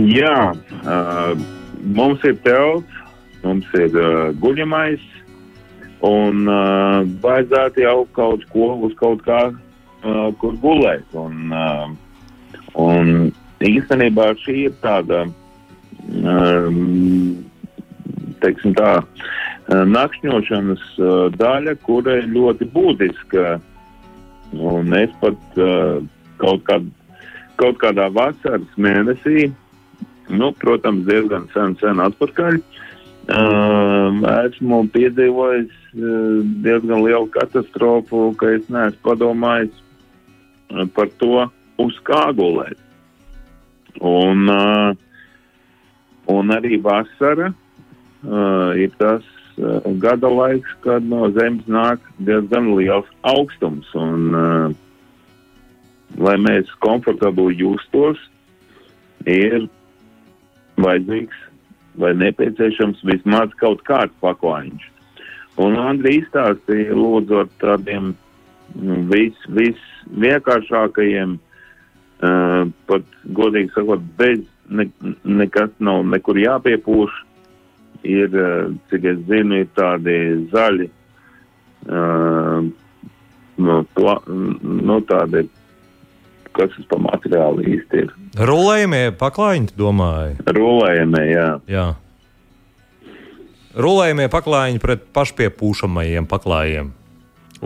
Jā, 0.00 0.54
uh, 0.56 1.36
mums 1.84 2.24
ir 2.24 2.38
telts, 2.40 3.04
mums 3.44 3.68
ir 3.76 3.92
uh, 4.00 4.32
guļamais, 4.40 5.04
un 6.08 6.48
uh, 6.48 7.04
vajadzētu 7.20 7.84
jau 7.84 7.98
kaut 8.16 8.48
ko 8.48 8.72
uz 8.88 8.96
kaut 8.96 9.20
kā, 9.28 9.42
uh, 9.52 10.28
kur 10.40 10.56
gulēt. 10.64 11.04
Un, 11.12 11.52
uh, 11.52 12.64
un 12.80 13.28
īstenībā 13.60 14.32
šī 14.40 14.62
ir 14.70 14.76
tāda, 14.80 15.26
um, 16.16 17.44
teiksim 18.40 18.72
tā, 18.80 19.02
uh, 19.04 19.34
nakšņošanas 19.68 20.84
uh, 21.00 21.14
daļa, 21.34 21.76
kura 21.86 22.20
ir 22.20 22.30
ļoti 22.34 22.68
būtiska. 22.74 23.56
Un 24.56 24.92
es 24.94 25.12
pat 25.20 25.58
uh, 25.58 26.02
kaut, 26.38 26.62
kād, 26.68 26.90
kaut 27.58 27.80
kādā 27.82 28.06
vasaras 28.14 28.76
mēnesī 28.78 29.50
nu, 30.28 30.52
protams, 30.52 31.06
diezgan 31.06 31.46
sen, 31.54 31.76
sen 31.80 32.00
atpakaļ. 32.02 32.58
Esmu 34.46 34.84
piedzīvojis 34.94 35.72
diezgan 36.62 37.02
lielu 37.02 37.26
katastrofu, 37.34 38.30
ka 38.38 38.52
es 38.58 38.66
neesmu 38.70 39.02
padomājis 39.06 39.82
par 40.94 41.10
to, 41.20 41.46
uz 41.82 41.98
kā 42.06 42.28
gulēt. 42.36 42.78
Un, 44.02 44.50
un 46.30 46.54
arī 46.54 46.78
vasara 46.82 47.52
ir 48.76 48.94
tas 49.00 49.24
gada 50.02 50.28
laiks, 50.28 50.72
kad 50.84 51.04
no 51.04 51.30
zemes 51.36 51.64
nāk 51.70 52.02
diezgan 52.18 52.74
liels 52.76 53.08
augstums. 53.22 53.88
Un, 53.96 54.34
uh, 54.34 54.74
lai 56.20 56.36
mēs 56.40 56.70
komfortabli 56.84 57.56
justos, 57.58 58.20
ir 59.26 59.66
vajadzīgs 60.80 61.42
vai 62.00 62.12
nepieciešams 62.20 63.00
vismaz 63.08 63.52
kaut 63.60 63.82
kāds 63.88 64.14
paklājiņš. 64.22 64.84
Un 65.64 65.78
Andrija 65.80 66.20
izstāstīja 66.20 66.96
lūdzu 66.96 67.40
ar 67.40 67.48
tādiem 67.62 68.10
mm, 68.76 69.06
vis, 69.08 69.38
visvienkāršākajiem, 69.56 71.38
uh, 71.40 72.68
pat 72.90 73.16
godīgi 73.38 73.72
sakot, 73.72 74.04
bez 74.20 74.44
ne, 74.68 74.88
nekas 75.24 75.72
nav 75.80 76.04
nekur 76.12 76.38
jāpiepūš. 76.40 77.22
Ir, 78.06 78.32
uh, 78.38 78.72
cik 78.90 79.06
es 79.12 79.20
zinu, 79.28 79.62
ir 79.64 79.70
tādi 79.76 80.16
zaļi, 80.52 80.88
uh, 81.90 82.66
no, 83.66 83.78
pla, 83.96 84.18
no 84.26 85.00
tādi 85.08 85.46
kas 86.56 86.72
tas 86.72 86.88
par 86.90 87.00
materiālu 87.04 87.64
īsti 87.68 88.02
ir. 88.04 88.12
Rulējumie 88.48 89.04
paklājiņi, 89.20 89.72
domāju. 89.76 90.36
Rulējumie, 90.56 91.24
jā. 91.28 91.48
jā. 91.70 91.86
Rulējumie 93.76 94.28
paklājiņi 94.32 94.80
pret 94.82 95.08
pašpiepūšamajiem 95.16 96.28
paklājiem. 96.30 96.92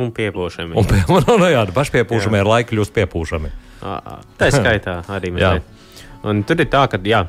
Un 0.00 0.10
piepūšami. 0.14 0.74
Un 0.78 0.86
pie, 0.86 1.02
no, 1.10 1.20
no, 1.42 1.50
jā, 1.50 1.64
pašpiepūšamie 1.74 2.42
ar 2.42 2.50
laiku 2.56 2.74
kļūst 2.74 2.94
piepūšami. 2.98 3.52
Tā 3.80 4.50
skaitā 4.58 5.00
arī 5.10 5.34
mēs. 5.36 5.78
Un 6.20 6.42
tur 6.44 6.60
ir 6.60 6.68
tā, 6.68 6.82
ka, 6.92 6.98
jā, 7.00 7.22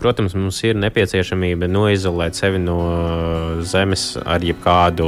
protams, 0.00 0.34
mums 0.36 0.58
ir 0.68 0.76
nepieciešamība 0.76 1.70
noizolēt 1.72 2.36
sevi 2.36 2.58
no 2.60 2.76
zemes 3.64 4.10
ar 4.20 4.44
jebkādu 4.44 5.06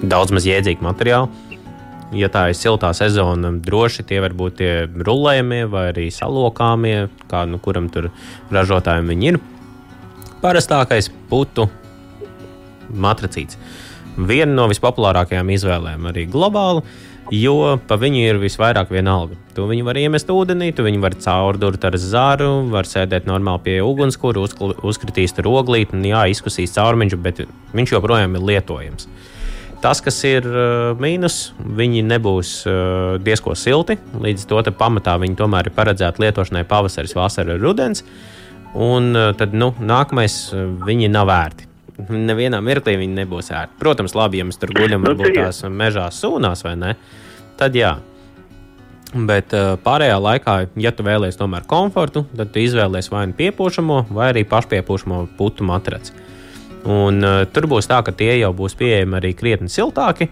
daudz 0.00 0.32
maz 0.32 0.46
jēdzīgu 0.48 0.86
materiālu. 0.86 1.28
Ja 2.16 2.30
tā 2.32 2.46
ir 2.48 2.56
siltā 2.56 2.92
sezona, 2.96 3.50
droši 3.50 4.06
tie 4.08 4.22
var 4.24 4.32
būt 4.38 4.56
tie 4.60 4.70
rulējumie 4.88 5.66
vai 5.68 5.88
arī 5.90 6.06
salokāmie, 6.14 7.10
kā 7.28 7.42
nu 7.50 7.58
kuram 7.60 7.90
tur 7.92 8.08
ražotājiem 8.54 9.10
viņi 9.12 9.28
ir. 9.32 9.40
Parastākais 10.40 11.10
putu 11.28 11.66
matracīts. 12.88 13.58
Viena 14.16 14.54
no 14.54 14.68
vispopulārākajām 14.70 15.50
izvēlēm 15.58 16.08
arī 16.08 16.24
globāli 16.30 16.86
jo 17.32 17.76
pa 17.88 17.98
viņu 17.98 18.22
ir 18.22 18.38
visvairāk 18.40 18.90
vienalga. 18.92 19.36
Tu 19.56 19.64
viņu 19.66 19.86
var 19.86 19.98
iemest 19.98 20.30
ūdenī, 20.30 20.70
tu 20.74 20.84
viņu 20.86 21.00
var 21.02 21.16
caurdurt 21.18 21.84
ar 21.88 21.96
zaru, 22.00 22.50
var 22.72 22.88
sēdēt 22.88 23.26
normāli 23.28 23.64
pie 23.64 23.76
ugunskura, 23.84 24.44
uzkritīs 24.86 25.34
tur 25.36 25.50
oglīt, 25.50 25.94
un 25.96 26.04
jā, 26.06 26.26
izkusīs 26.30 26.74
caurmiņš, 26.76 27.18
bet 27.22 27.42
viņš 27.76 27.96
joprojām 27.96 28.38
ir 28.38 28.46
lietojams. 28.50 29.08
Tas, 29.82 30.00
kas 30.00 30.16
ir 30.24 30.46
uh, 30.48 30.96
mīnus, 30.98 31.52
viņi 31.60 32.00
nebūs 32.06 32.52
uh, 32.66 33.18
diezko 33.22 33.54
silti. 33.58 33.98
Līdz 34.18 34.46
to 34.48 34.62
pamatā 34.72 35.18
viņi 35.20 35.36
tomēr 35.38 35.68
ir 35.68 35.76
paredzēti 35.76 36.24
lietošanai 36.24 36.64
pavasaris, 36.66 37.14
vasara, 37.14 37.58
rudens. 37.60 38.02
Un 38.72 39.12
uh, 39.12 39.30
tad 39.36 39.54
nu, 39.54 39.74
nākamais 39.78 40.38
viņi 40.86 41.12
nav 41.12 41.28
vērti. 41.28 41.68
Nevienā 41.96 42.60
mirklī 42.60 42.96
viņi 43.00 43.22
nebūs 43.22 43.48
ērti. 43.56 43.78
Protams, 43.80 44.14
labi, 44.16 44.42
ja 44.42 44.46
mēs 44.48 44.60
tur 44.60 44.74
guļam, 44.76 45.00
Nu, 45.00 45.14
varbūt 45.14 45.38
tās 45.38 45.62
mežās 45.72 46.20
sūnās 46.20 46.64
vai 46.66 46.74
ne. 46.76 46.92
Tad 47.56 47.76
jā. 47.76 47.96
Bet 49.16 49.54
uh, 49.56 49.78
pārējā 49.80 50.16
laikā, 50.20 50.56
ja 50.82 50.92
tu 50.92 51.06
vēlēsies 51.06 51.38
tomēr 51.40 51.64
komfortu, 51.70 52.26
tad 52.36 52.50
tu 52.52 52.60
izvēlēsies 52.60 53.12
vai 53.14 53.24
nu 53.30 53.36
piepūšamo, 53.38 54.00
vai 54.12 54.32
arī 54.34 54.42
pašpiepūšamo 54.50 55.22
putu 55.38 55.64
matraci. 55.64 56.12
Un, 56.86 57.18
uh, 57.24 57.40
tur 57.50 57.66
būs 57.70 57.88
tā, 57.90 57.98
ka 58.06 58.14
tie 58.14 58.36
jau 58.38 58.52
būs 58.54 58.76
pieejami 58.78 59.18
arī 59.18 59.32
krietni 59.34 59.72
siltāki. 59.72 60.30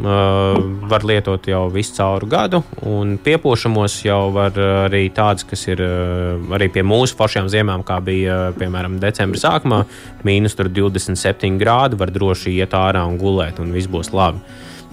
Uh, 0.00 0.56
var 0.88 1.04
lietot 1.04 1.44
jau 1.50 1.66
visu 1.70 1.92
cauru 1.98 2.26
gadu, 2.30 2.62
un 2.88 3.18
piepūšamos 3.20 3.98
jau 4.06 4.30
var 4.32 4.56
uh, 4.56 4.86
arī 4.86 5.02
tādas, 5.12 5.44
kas 5.44 5.66
ir 5.68 5.82
uh, 5.84 6.38
arī 6.56 6.70
pie 6.72 6.84
mūsu 6.86 7.18
foršām 7.18 7.50
ziemām, 7.52 7.84
kā 7.86 7.98
bija 8.02 8.38
uh, 8.48 8.56
piemēram 8.56 8.96
decembra 9.02 9.42
sākumā. 9.42 9.82
Mīnus 10.24 10.56
tur 10.56 10.70
27 10.72 11.58
grādi, 11.60 12.00
var 12.00 12.14
droši 12.14 12.54
iet 12.56 12.74
ārā 12.78 13.04
un 13.06 13.18
gulēt, 13.20 13.60
un 13.60 13.74
viss 13.76 13.90
būs 13.90 14.14
labi. 14.16 14.40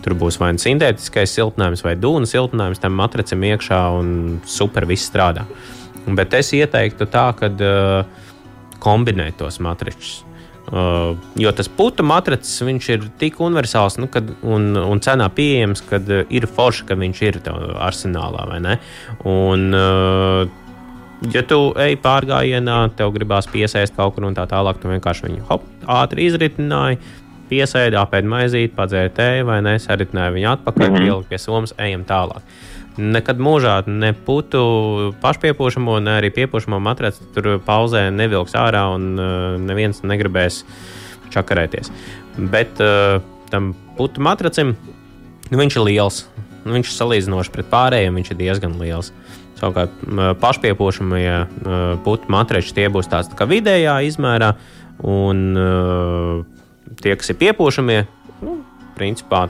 Tur 0.03 0.17
būs 0.17 0.41
vai 0.41 0.51
nu 0.57 0.61
sintētiskais 0.61 1.33
siltinājums, 1.39 1.85
vai 1.87 1.95
dūna 1.97 2.27
siltinājums 2.29 2.83
tam 2.83 2.97
matracim 2.99 3.47
iekšā, 3.47 3.81
un 4.01 4.41
super 4.49 4.85
viss 4.89 5.07
strādā. 5.07 5.47
Bet 6.07 6.35
es 6.35 6.51
ieteiktu 6.57 7.07
tā, 7.11 7.29
ka 7.37 7.53
uh, 7.53 8.27
kombinēt 8.83 9.39
tos 9.39 9.61
matričus. 9.63 10.26
Uh, 10.67 11.15
jo 11.39 11.51
tas 11.55 11.69
putu 11.71 12.03
matracis 12.03 12.59
ir 12.91 13.05
tik 13.21 13.37
universāls 13.39 13.95
nu, 14.01 14.09
kad, 14.11 14.27
un, 14.43 14.73
un 14.75 14.99
cenā 14.99 15.29
pieejams, 15.31 15.79
ka 15.87 15.95
uh, 16.01 16.25
ir 16.27 16.43
forši, 16.43 16.83
ka 16.89 16.97
viņš 16.99 17.21
ir 17.23 17.39
arsenālā. 17.47 18.43
vai 18.49 18.59
ne? 18.59 18.73
Un, 19.23 19.71
uh, 19.71 20.49
ja 21.31 21.45
tu 21.47 21.71
ej 21.79 21.95
pārgājienā, 22.03 22.81
tev 22.99 23.13
gribās 23.15 23.47
piesēst 23.47 23.95
kaut 23.95 24.17
kur 24.17 24.27
un 24.27 24.35
tā 24.35 24.43
tālāk, 24.49 24.81
tu 24.81 24.91
vienkārši 24.91 25.29
viņu 25.29 25.47
hop, 25.47 25.63
ātri 25.87 26.27
izritināji. 26.27 26.99
Piesēdi, 27.47 27.95
apēdi 27.95 28.27
maizīti, 28.27 28.75
padzēri 28.75 29.13
tēju 29.15 29.45
vai 29.47 29.61
ne, 29.63 29.77
saritināji 29.79 30.35
viņu 30.35 30.49
atpakaļ, 30.51 30.89
mm 30.89 30.97
-hmm. 30.97 31.05
ielika 31.07 31.29
pie 31.31 31.37
somas, 31.39 31.71
ejam 31.79 32.03
tālāk. 32.03 32.43
Nekad 32.97 33.37
mūžā 33.37 33.79
ne 33.85 34.09
putu 34.25 34.61
pašpiepūšamo, 35.21 35.99
ne 36.01 36.15
arī 36.17 36.31
piepūšamo 36.33 36.79
matraci 36.81 37.27
tur 37.35 37.57
pauzē 37.65 38.07
nevilks 38.09 38.55
ārā 38.57 38.87
un 38.95 39.11
uh, 39.21 39.57
neviens 39.61 40.01
negribēs 40.01 40.63
čakarēties. 41.33 41.91
Bet 42.53 42.81
uh, 42.81 43.19
tam 43.51 43.75
putu 43.99 44.23
matracim 44.25 44.73
nu, 45.51 45.59
viņš 45.59 45.77
ir 45.77 45.85
liels. 45.85 46.23
Nu, 46.65 46.73
viņš 46.75 46.89
ir 46.89 46.97
salīdzinoši 46.97 47.53
pret 47.53 47.69
pārējiem, 47.71 48.17
viņš 48.17 48.33
ir 48.33 48.39
diezgan 48.41 48.79
liels. 48.81 49.13
Savukārt, 49.57 49.93
pašpiepūšamie 50.41 51.29
uh, 51.37 51.85
putu 52.05 52.33
matrači 52.33 52.75
tie 52.77 52.89
būs 52.93 53.09
tāds 53.09 53.29
tā 53.31 53.37
kā 53.37 53.47
vidējā 53.49 53.95
izmērā, 54.09 54.51
un 55.05 55.45
uh, 55.57 56.41
tie, 57.01 57.15
kas 57.17 57.33
ir 57.33 57.39
piepūšamie, 57.41 58.03
nu, 58.41 58.59
principā 58.97 59.47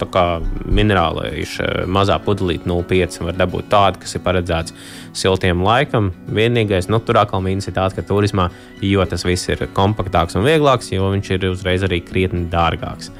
tā 0.00 0.08
kā 0.10 0.24
minerālais 0.66 1.56
mazā 1.90 2.16
pudelīte 2.22 2.68
0,5 2.68 3.20
var 3.28 3.38
dabūt 3.38 3.68
tādu, 3.72 4.00
kas 4.02 4.16
ir 4.16 4.24
paredzēts 4.24 4.74
siltiem 5.16 5.62
laikam. 5.64 6.10
Vienīgais, 6.34 6.90
nu, 6.90 7.00
tur 7.04 7.20
atkal 7.22 7.44
mīnus 7.44 7.70
ir 7.70 7.76
tāds, 7.78 7.96
ka 7.96 8.04
turismā, 8.06 8.48
jo 8.82 9.04
tas 9.08 9.26
viss 9.26 9.50
ir 9.52 9.66
kompaktāks 9.76 10.38
un 10.38 10.46
vieglāks, 10.46 10.92
jo 10.94 11.12
viņš 11.14 11.30
ir 11.36 11.48
uzreiz 11.52 11.86
arī 11.86 12.02
krietni 12.04 12.46
dārgāks. 12.52 13.12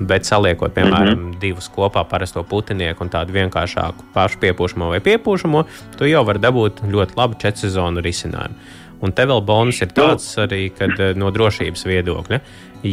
Bet 0.00 0.24
saliekot, 0.28 0.72
piemēram, 0.76 1.14
mm 1.14 1.26
-hmm. 1.32 1.40
divus 1.40 1.68
kopā, 1.72 2.04
parasto 2.08 2.42
putinieku 2.42 3.04
un 3.04 3.10
tādu 3.10 3.32
vienkāršāku 3.32 4.10
pašpiepūšamo 4.14 4.88
vai 4.88 5.00
piepūšamo, 5.00 5.64
tu 5.98 6.04
jau 6.04 6.24
vari 6.24 6.38
dabūt 6.38 6.82
ļoti 6.82 7.16
labu 7.16 7.38
četru 7.38 7.60
sezonu 7.60 8.00
risinājumu. 8.00 8.54
Un 9.00 9.12
te 9.12 9.26
vēl 9.28 9.42
bonus 9.44 9.82
ir 9.82 9.90
tāds 9.92 10.28
arī, 10.40 10.70
kad 10.72 11.00
eh, 11.00 11.12
no 11.14 11.30
drošības 11.30 11.84
viedokļa, 11.84 12.40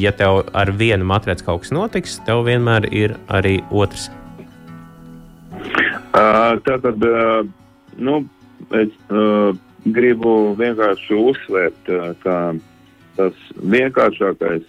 ja 0.01 0.11
tev 0.15 0.43
ar 0.53 0.71
vienu 0.77 1.05
matraci 1.07 1.45
kaut 1.45 1.63
kas 1.63 1.73
notiks, 1.75 2.19
tev 2.27 2.43
vienmēr 2.47 2.87
ir 2.93 3.17
arī 3.29 3.59
otrs. 3.71 4.09
Uh, 6.13 6.59
Tātad, 6.65 7.01
uh, 7.01 7.41
nu, 7.97 8.19
es 8.77 8.91
uh, 9.09 9.55
gribu 9.95 10.53
vienkārši 10.59 11.17
uzsvērt, 11.17 11.89
uh, 11.89 12.11
ka 12.21 12.37
tas 13.17 13.39
vienkāršākais 13.57 14.67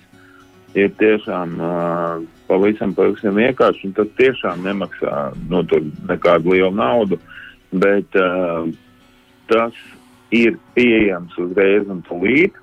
ir 0.74 0.94
tiešām 1.00 1.58
uh, 1.60 2.24
pavisam, 2.48 2.94
pavisam 2.96 3.36
vienkārši, 3.38 3.92
tas 3.96 4.10
tiešām 4.18 4.64
nemaksā 4.66 5.30
nu, 5.50 5.62
nekādu 6.08 6.56
lielu 6.56 6.72
naudu, 6.74 7.20
bet 7.72 8.18
uh, 8.18 8.66
tas 9.50 9.76
ir 10.34 10.58
pieejams 10.74 11.36
uzreiz 11.38 11.88
un 11.90 12.02
tūlīt. 12.08 12.58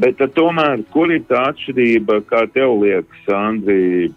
Bet 0.00 0.18
tad 0.18 0.32
tomēr, 0.34 0.82
kur 0.90 1.12
ir 1.14 1.22
tā 1.28 1.44
atšķirība, 1.52 2.24
kā 2.26 2.44
tev 2.54 2.80
liekas, 2.80 3.26
Andri, 3.30 4.10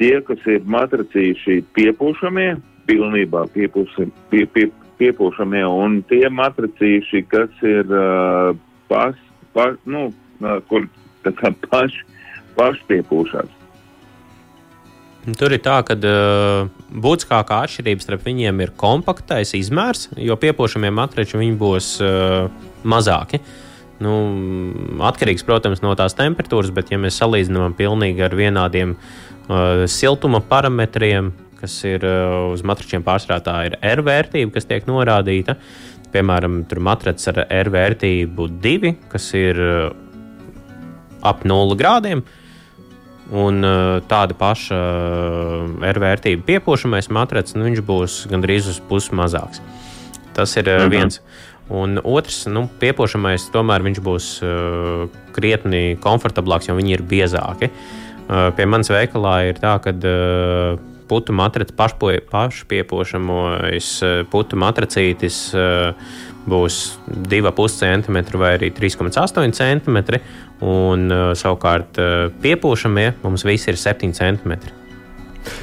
tie, 0.00 0.14
kas 0.24 0.46
ir 0.48 0.64
matracījuši 0.64 1.60
piepūšamie, 1.76 2.54
pilnībā 2.88 3.44
piepūši, 3.52 4.08
pie, 4.32 4.46
pie, 4.54 4.70
piepūšamie, 5.00 5.66
un 5.68 6.00
tie 6.08 6.24
matracījuši, 6.32 7.22
kas 7.28 7.62
ir 7.68 7.92
uh, 7.92 8.54
pas, 8.88 9.20
pas, 9.52 9.76
nu, 9.84 10.08
uh, 10.40 10.58
kur 10.70 10.88
tā 11.26 11.34
kā 11.36 11.52
paši, 11.68 12.04
paši 12.56 12.88
piepūšās. 12.88 13.54
Tur 15.36 15.52
ir 15.52 15.60
tā, 15.60 15.82
ka 15.84 15.92
uh, 15.98 16.68
būtiskākā 16.88 17.60
atšķirība 17.66 18.04
starp 18.04 18.24
viņiem 18.24 18.64
ir 18.64 18.76
kompaktais 18.80 19.52
izmērs, 19.58 20.08
jo 20.16 20.38
piepūšamie 20.40 20.94
matrači 20.94 21.52
būs 21.60 21.98
uh, 22.00 22.48
mazāki. 22.88 23.42
Nu, 24.02 24.14
atkarīgs, 25.02 25.42
protams, 25.46 25.82
no 25.82 25.94
tās 25.98 26.14
temperatūras, 26.18 26.70
bet, 26.74 26.92
ja 26.92 27.00
mēs 27.02 27.18
salīdzinām 27.18 27.74
pilnīgi 27.78 28.22
ar 28.22 28.36
vienādiem 28.38 28.94
uh, 28.94 29.84
siltuma 29.90 30.38
parametriem, 30.38 31.32
kas 31.58 31.74
ir 31.88 32.06
uh, 32.06 32.52
uz 32.52 32.62
matračiem 32.66 33.02
pārsvarā, 33.06 33.40
tā 33.42 33.56
ir 33.66 33.78
R 33.82 34.04
vērtība, 34.06 34.54
kas 34.54 34.68
tiek 34.70 34.86
norādīta. 34.86 35.58
Piemēram, 36.14 36.62
tur 36.70 36.80
matracis 36.86 37.32
ar 37.32 37.42
R 37.44 37.72
vērtību 37.74 38.46
2, 38.62 38.94
kas 39.10 39.32
ir 39.36 39.58
uh, 39.58 39.88
ap 41.26 41.42
0 41.44 41.74
grādiem. 41.78 42.22
Un 43.28 43.60
uh, 43.66 43.98
tāda 44.08 44.32
paša 44.38 44.76
uh, 44.78 45.84
R 45.84 46.00
vērtība 46.00 46.46
piepūšamais 46.46 47.10
matracis, 47.12 47.58
nu, 47.58 47.66
viņš 47.66 47.82
būs 47.84 48.22
gandrīz 48.30 48.70
uz 48.70 48.78
pusi 48.88 49.12
mazāks. 49.18 49.60
Tas 50.38 50.54
ir 50.56 50.70
uh, 50.70 50.86
viens. 50.88 51.20
Un 51.68 52.00
otrs, 52.00 52.46
nu, 52.48 52.64
piepošamais, 52.80 53.50
tomēr 53.52 53.82
viņš 53.84 53.98
būs 54.04 54.28
uh, 54.40 55.04
krietni 55.36 55.98
komfortablāks, 56.00 56.68
jo 56.70 56.74
viņi 56.78 56.94
ir 56.96 57.02
biezāki. 57.04 57.68
Uh, 57.68 58.48
pie 58.56 58.64
manas 58.68 58.88
veikalā 58.92 59.34
ir 59.50 59.60
tā, 59.60 59.74
ka 59.84 59.92
uh, 59.92 60.80
putu 61.08 61.32
matracis, 61.36 61.76
pašpiepošamais 62.32 63.88
uh, 64.04 64.24
putu 64.32 64.56
matracītis 64.60 65.52
uh, 65.56 65.92
būs 66.48 66.74
2,5 67.28 67.68
cm 67.76 68.18
vai 68.40 68.56
arī 68.56 68.72
3,8 68.72 69.52
cm. 69.52 69.98
Un 70.64 71.12
uh, 71.12 71.36
savukārt 71.36 72.00
piepūšamie 72.40 73.08
mums 73.22 73.44
visi 73.44 73.68
ir 73.74 73.76
7 73.76 74.16
cm. 74.16 74.52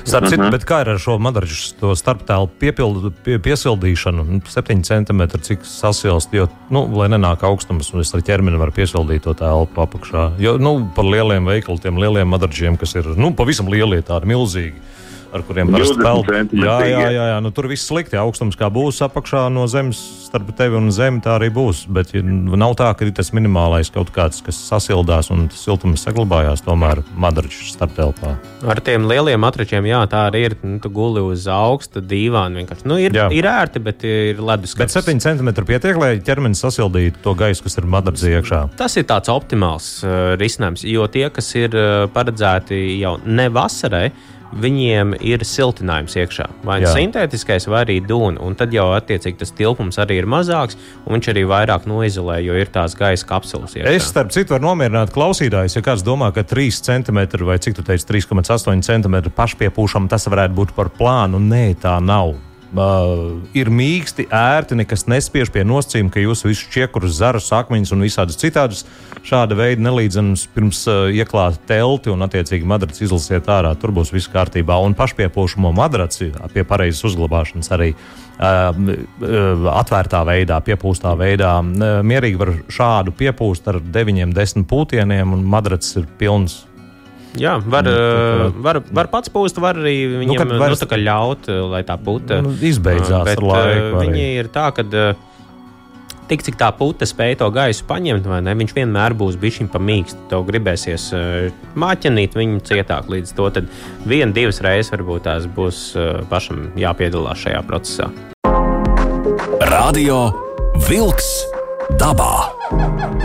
Starp 0.05 0.29
citu, 0.31 0.47
bet 0.53 0.65
kā 0.67 0.81
ir 0.83 0.91
ar 0.93 1.01
šo 1.01 1.17
madraču 1.21 1.93
starptēlu 1.97 2.49
piepildu, 2.61 3.11
pie, 3.25 3.37
piesildīšanu? 3.43 4.41
7 4.51 4.83
cm, 4.85 5.23
cik 5.47 5.65
sasilst, 5.67 6.33
jo, 6.35 6.47
nu, 6.73 6.85
lai 6.97 7.09
nenāk 7.13 7.45
augstums, 7.47 7.91
un 7.93 8.03
es 8.03 8.13
ar 8.15 8.23
ķermeni 8.25 8.61
varu 8.61 8.75
piesildīt 8.75 9.25
to 9.25 9.35
telpu 9.37 9.85
apakšā. 9.85 10.27
Jo, 10.41 10.57
nu, 10.61 10.77
par 10.95 11.07
lieliem 11.09 11.47
veikaliem, 11.49 12.01
lieliem 12.01 12.29
madračiem, 12.33 12.79
kas 12.81 12.97
ir, 12.99 13.13
nu, 13.19 13.33
pavisam 13.37 13.71
lielie, 13.71 14.01
tādi 14.05 14.31
milzīgi 14.33 14.83
ar 15.35 15.43
kuriem 15.45 15.71
parasti 15.73 15.97
peld. 15.99 16.29
Jā, 16.55 16.77
jā, 16.87 17.01
jā, 17.11 17.25
jā. 17.33 17.37
Nu, 17.43 17.51
tur 17.55 17.67
viss 17.71 17.87
slikti. 17.89 18.17
Augstums 18.19 18.57
kā 18.59 18.69
būs 18.73 19.01
apakšā 19.05 19.45
no 19.53 19.65
zemes, 19.71 19.99
starp 20.25 20.51
tevi 20.57 20.79
un 20.79 20.91
zemi, 20.95 21.21
tā 21.23 21.35
arī 21.37 21.51
būs. 21.53 21.85
Bet 21.91 22.13
ja 22.15 22.23
nav 22.23 22.75
tā, 22.79 22.91
ka 22.95 23.05
ir 23.05 23.13
tas 23.15 23.31
minimālais 23.35 23.91
kaut 23.93 24.11
kāds, 24.15 24.41
kas 24.45 24.59
sasildās 24.69 25.31
un 25.33 25.47
siltums 25.53 26.05
saglabājās 26.05 26.63
tomēr 26.65 27.03
madraču 27.19 27.67
starptelpā. 27.71 28.35
Ar 28.65 28.81
tiem 28.85 29.07
lieliem 29.09 29.41
matračiem, 29.43 29.87
jā, 29.89 30.01
tā 30.11 30.25
arī 30.29 30.45
ir. 30.49 30.57
Nu, 30.65 30.79
tu 30.81 30.89
guli 30.93 31.23
uz 31.23 31.45
augsta 31.51 32.01
dīvāna 32.03 32.61
vienkārši. 32.61 32.87
Nu, 32.89 32.99
ir, 33.01 33.15
jā. 33.15 33.27
ir 33.35 33.47
ērti, 33.49 33.81
bet 33.83 34.05
ir 34.07 34.41
ledus. 34.43 34.75
Bet 34.79 34.93
7 34.93 35.19
cm 35.23 35.51
pietiek, 35.67 35.99
lai 35.99 36.15
ķermenis 36.25 36.63
sasildītu 36.65 37.21
to 37.25 37.35
gaisu, 37.37 37.65
kas 37.65 37.79
ir 37.81 37.89
madracī 37.91 38.35
iekšā. 38.39 38.61
Tas 38.79 38.95
ir 38.99 39.07
tāds 39.09 39.31
optimāls 39.33 39.89
uh, 40.05 40.33
risinājums, 40.39 40.85
jo 40.89 41.07
tie, 41.11 41.27
kas 41.33 41.51
ir 41.59 41.75
uh, 41.75 42.05
paredzēti 42.15 42.79
jau 43.01 43.17
ne 43.25 43.49
vasarai, 43.53 44.07
viņiem 44.53 45.15
ir 45.25 45.43
siltinājums 45.47 46.15
iekšā. 46.21 46.47
Vai 46.67 46.79
nu 46.83 46.91
sintētiskais, 46.91 47.67
vai 47.71 47.83
arī 47.85 47.97
dūna. 48.05 48.41
Un 48.45 48.57
tad 48.59 48.73
jau 48.75 48.87
attiecīgi 48.95 49.39
tas 49.41 49.53
tilpums 49.55 49.99
arī 50.01 50.19
ir 50.21 50.29
mazāks, 50.29 50.77
un 51.05 51.17
viņš 51.17 51.31
arī 51.33 51.45
vairāk 51.49 51.87
noizolē, 51.89 52.39
jo 52.45 52.57
ir 52.59 52.71
tās 52.73 52.97
gaisa 52.97 53.27
kapsulas. 53.29 53.75
Iekšā. 53.75 53.95
Es 53.95 54.09
starp 54.11 54.33
citu 54.35 54.55
varu 54.55 54.69
nomierināt 54.69 55.13
klausītājus, 55.15 55.77
ja 55.77 55.85
kāds 55.85 56.05
domā, 56.05 56.31
ka 56.35 56.45
3 56.47 56.81
cm 56.89 57.21
vai 57.45 57.59
cik 57.61 57.79
tu 57.79 57.85
teici, 57.85 58.07
3,8 58.09 58.85
cm 58.85 59.21
pašpiepūšam 59.35 60.09
tas 60.11 60.27
varētu 60.31 60.57
būt 60.57 60.75
par 60.77 60.91
plānu. 60.95 61.41
Nē, 61.41 61.67
tā 61.81 61.97
nav. 62.03 62.35
Uh, 62.73 63.43
ir 63.55 63.69
mīksti, 63.71 64.25
ērti, 64.33 64.75
nekas 64.75 65.05
nespiež 65.07 65.51
pie 65.53 65.61
nosacījuma, 65.63 66.09
ka 66.11 66.23
jūs 66.23 66.41
visus 66.47 66.65
čiekurus, 66.73 67.13
zarus, 67.19 67.51
akmeņus 67.55 67.93
un 67.95 68.03
visādus 68.03 68.39
citādus 68.41 68.81
šāda 69.25 69.55
veida 69.55 69.85
nelīdzenus 69.85 70.47
pirms 70.51 70.81
uh, 70.89 71.05
ieklāt 71.13 71.61
telti 71.69 72.11
un, 72.11 72.25
attiecīgi, 72.25 72.67
madraci 72.67 73.05
izlasiet 73.05 73.47
ārā. 73.53 73.75
Tur 73.79 73.93
būs 73.95 74.11
viss 74.11 74.31
kārtībā. 74.33 74.79
Un 74.83 74.97
pašpiepūšamo 74.97 75.71
madraci 75.77 76.31
pie 76.51 76.65
pareizas 76.67 77.05
uzglabāšanas 77.11 77.71
arī 77.77 77.93
uh, 77.93 78.73
uh, 78.75 79.69
atvērtā 79.77 80.25
veidā, 80.27 80.59
piepūstā 80.65 81.15
veidā. 81.21 81.57
Uh, 81.61 81.99
mierīgi 82.03 82.41
var 82.41 82.55
šādu 82.67 83.15
piepūst 83.15 83.71
ar 83.71 83.79
9, 83.79 84.33
10 84.35 84.67
pūtieniem, 84.67 85.37
un 85.37 85.45
madracis 85.53 86.01
ir 86.01 86.09
pilns 86.19 86.63
Jā, 87.39 87.57
var, 87.59 87.87
nu, 87.87 88.49
var, 88.63 88.79
var 88.95 89.09
pats 89.11 89.31
pūst, 89.33 89.59
var 89.61 89.77
arī 89.79 89.95
nu, 90.07 90.19
viņiem 90.23 90.51
nu, 90.53 90.59
vairs... 90.61 90.83
nu, 90.83 90.99
ļaut, 91.03 91.49
lai 91.73 91.83
tā 91.87 91.97
puta 92.01 92.41
nu, 92.45 92.53
izbeidzās. 92.55 93.27
Bet, 93.27 93.41
laiku, 93.43 94.01
viņi 94.01 94.21
arī. 94.21 94.27
ir 94.43 94.51
tā, 94.53 94.69
ka 94.75 94.85
tik 96.29 96.45
cik 96.45 96.57
tā 96.59 96.71
puta 96.77 97.07
spēj 97.07 97.37
to 97.41 97.49
gaisu 97.53 97.85
paņemt, 97.89 98.27
vai 98.29 98.41
ne, 98.45 98.55
viņš 98.57 98.75
vienmēr 98.77 99.15
būs 99.17 99.37
bijis 99.41 99.67
pa 99.73 99.81
mīkstu. 99.81 100.27
Tev 100.31 100.45
gribēsies 100.47 101.11
māķinīt 101.77 102.37
viņu 102.39 102.63
cietāk 102.65 103.11
līdz 103.11 103.35
to. 103.37 103.49
Tad 103.59 103.69
viena, 104.07 104.31
divas 104.35 104.61
reizes 104.65 104.93
varbūt 104.95 105.27
tās 105.27 105.49
būs 105.57 105.85
pašam 106.31 106.69
jāpiedalās 106.79 107.45
šajā 107.45 107.61
procesā. 107.67 108.09
Radio 109.69 110.29
Vilks 110.87 111.31
dabā. 111.99 112.54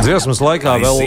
Dziesmas 0.00 0.40
laikā 0.42 0.74
vēl, 0.80 1.00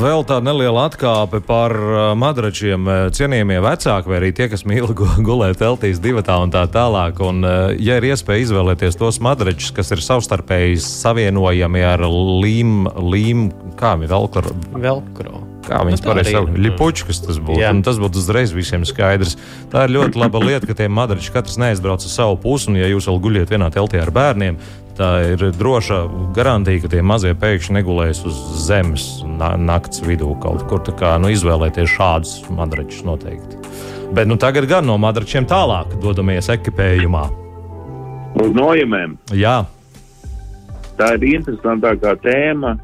vēl 0.00 0.24
tāda 0.28 0.44
neliela 0.44 0.86
atkāpe 0.88 1.40
par 1.44 1.74
uh, 1.76 2.02
madračiem. 2.18 2.88
Uh, 2.88 3.06
cienījamie 3.14 3.60
vecāki, 3.64 4.10
vai 4.10 4.18
arī 4.20 4.30
tie, 4.36 4.48
kas 4.52 4.66
mīl 4.68 4.92
gulēt 4.96 5.60
teltīs, 5.62 6.02
divatā 6.04 6.38
un 6.44 6.52
tā 6.54 6.64
tālāk. 6.72 7.20
Un, 7.24 7.44
uh, 7.44 7.72
ja 7.76 7.98
ir 8.00 8.10
iespēja 8.10 8.48
izvēlēties 8.48 9.00
tos 9.00 9.20
madračus, 9.24 9.72
kas 9.76 9.92
ir 9.94 10.04
savstarpēji 10.04 10.80
savienojami 10.84 11.84
ar 11.94 12.06
līm, 12.08 12.84
līm 13.14 13.48
kā 13.80 13.96
viņi 14.00 14.12
velkro. 14.12 14.54
velkro. 14.76 15.53
Kā 15.64 15.80
viņas 15.86 16.04
nu, 16.04 16.08
pareizi 16.10 16.36
sauc? 16.36 16.54
Lipučkas 16.66 17.20
tas 17.24 17.40
būtu. 17.40 17.82
Tas 17.86 17.98
būtu 18.02 18.20
uzreiz 18.20 18.54
visiem 18.56 18.86
skaidrs. 18.88 19.36
Tā 19.72 19.86
ir 19.86 19.96
ļoti 19.96 20.20
laba 20.20 20.42
lieta, 20.44 20.68
ka 20.68 20.76
tie 20.78 20.88
madrači 20.92 21.32
katrs 21.34 21.58
neaizbrauc 21.60 22.04
uz 22.04 22.14
savu 22.14 22.38
pusi. 22.40 22.70
Un, 22.72 22.80
ja 22.80 22.88
jūs 22.90 23.08
vēl 23.10 23.20
guļat 23.26 23.54
vienā 23.54 23.70
teltī 23.74 24.02
ar 24.02 24.12
bērniem, 24.14 24.60
Tā 24.94 25.08
ir 25.26 25.40
droša 25.58 26.04
garantija, 26.36 26.84
ka 26.84 26.88
tie 26.92 27.00
mazie 27.02 27.32
pēkšņi 27.34 27.74
negulēs 27.74 28.20
uz 28.28 28.36
zemes 28.62 29.08
na 29.26 29.56
naktas 29.58 30.04
vidū 30.06 30.28
kaut 30.38 30.62
kur. 30.70 30.84
Kā, 30.94 31.16
nu, 31.18 31.32
izvēlēties 31.34 31.90
šādus 31.96 32.34
madračus 32.54 33.02
noteikti. 33.02 33.58
Bet 34.14 34.30
nu, 34.30 34.36
tagad 34.38 34.68
gan 34.70 34.86
no 34.86 34.94
madračiem 35.02 35.48
tālāk 35.50 35.96
dodamies 36.02 36.46
ekipējumā. 36.54 37.24
Uz 38.44 38.54
nojumiem. 38.54 39.16
Jā. 39.34 39.64
Tā 40.94 41.10
ir 41.16 41.26
interesantākā 41.32 42.14
tēma, 42.22 42.76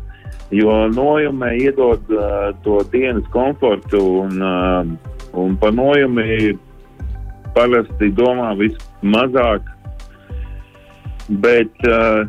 jo 0.51 0.89
nojumē 0.91 1.55
iedod 1.63 2.03
uh, 2.11 2.51
to 2.65 2.81
dienas 2.93 3.27
komfortu 3.31 4.01
un, 4.25 4.43
uh, 4.43 4.87
un 5.39 5.57
par 5.57 5.75
nojumi 5.75 6.57
parasti 7.55 8.11
domā 8.15 8.53
vismazāk. 8.59 9.63
Bet 11.43 11.87
uh, 11.87 12.27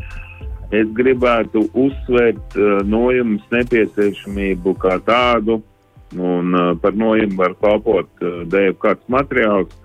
es 0.70 0.90
gribētu 0.98 1.66
uzsvērt 1.74 2.58
uh, 2.58 2.80
nojumas 2.86 3.44
nepieciešamību 3.54 4.76
kā 4.82 5.00
tādu, 5.08 5.62
un 6.18 6.54
uh, 6.54 6.72
par 6.82 6.94
nojumu 6.94 7.42
var 7.42 7.58
kalpot 7.64 8.10
uh, 8.22 8.44
dēļ 8.54 8.78
kāds 8.84 9.10
materiāls. 9.10 9.78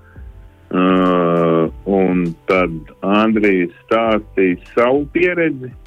Uh, 0.67 1.71
un 1.87 2.25
tad 2.51 2.73
Andrijs 3.07 3.71
stāstīs 3.87 4.65
savu 4.75 5.05
pieredzi. 5.15 5.71
uh, 5.71 5.86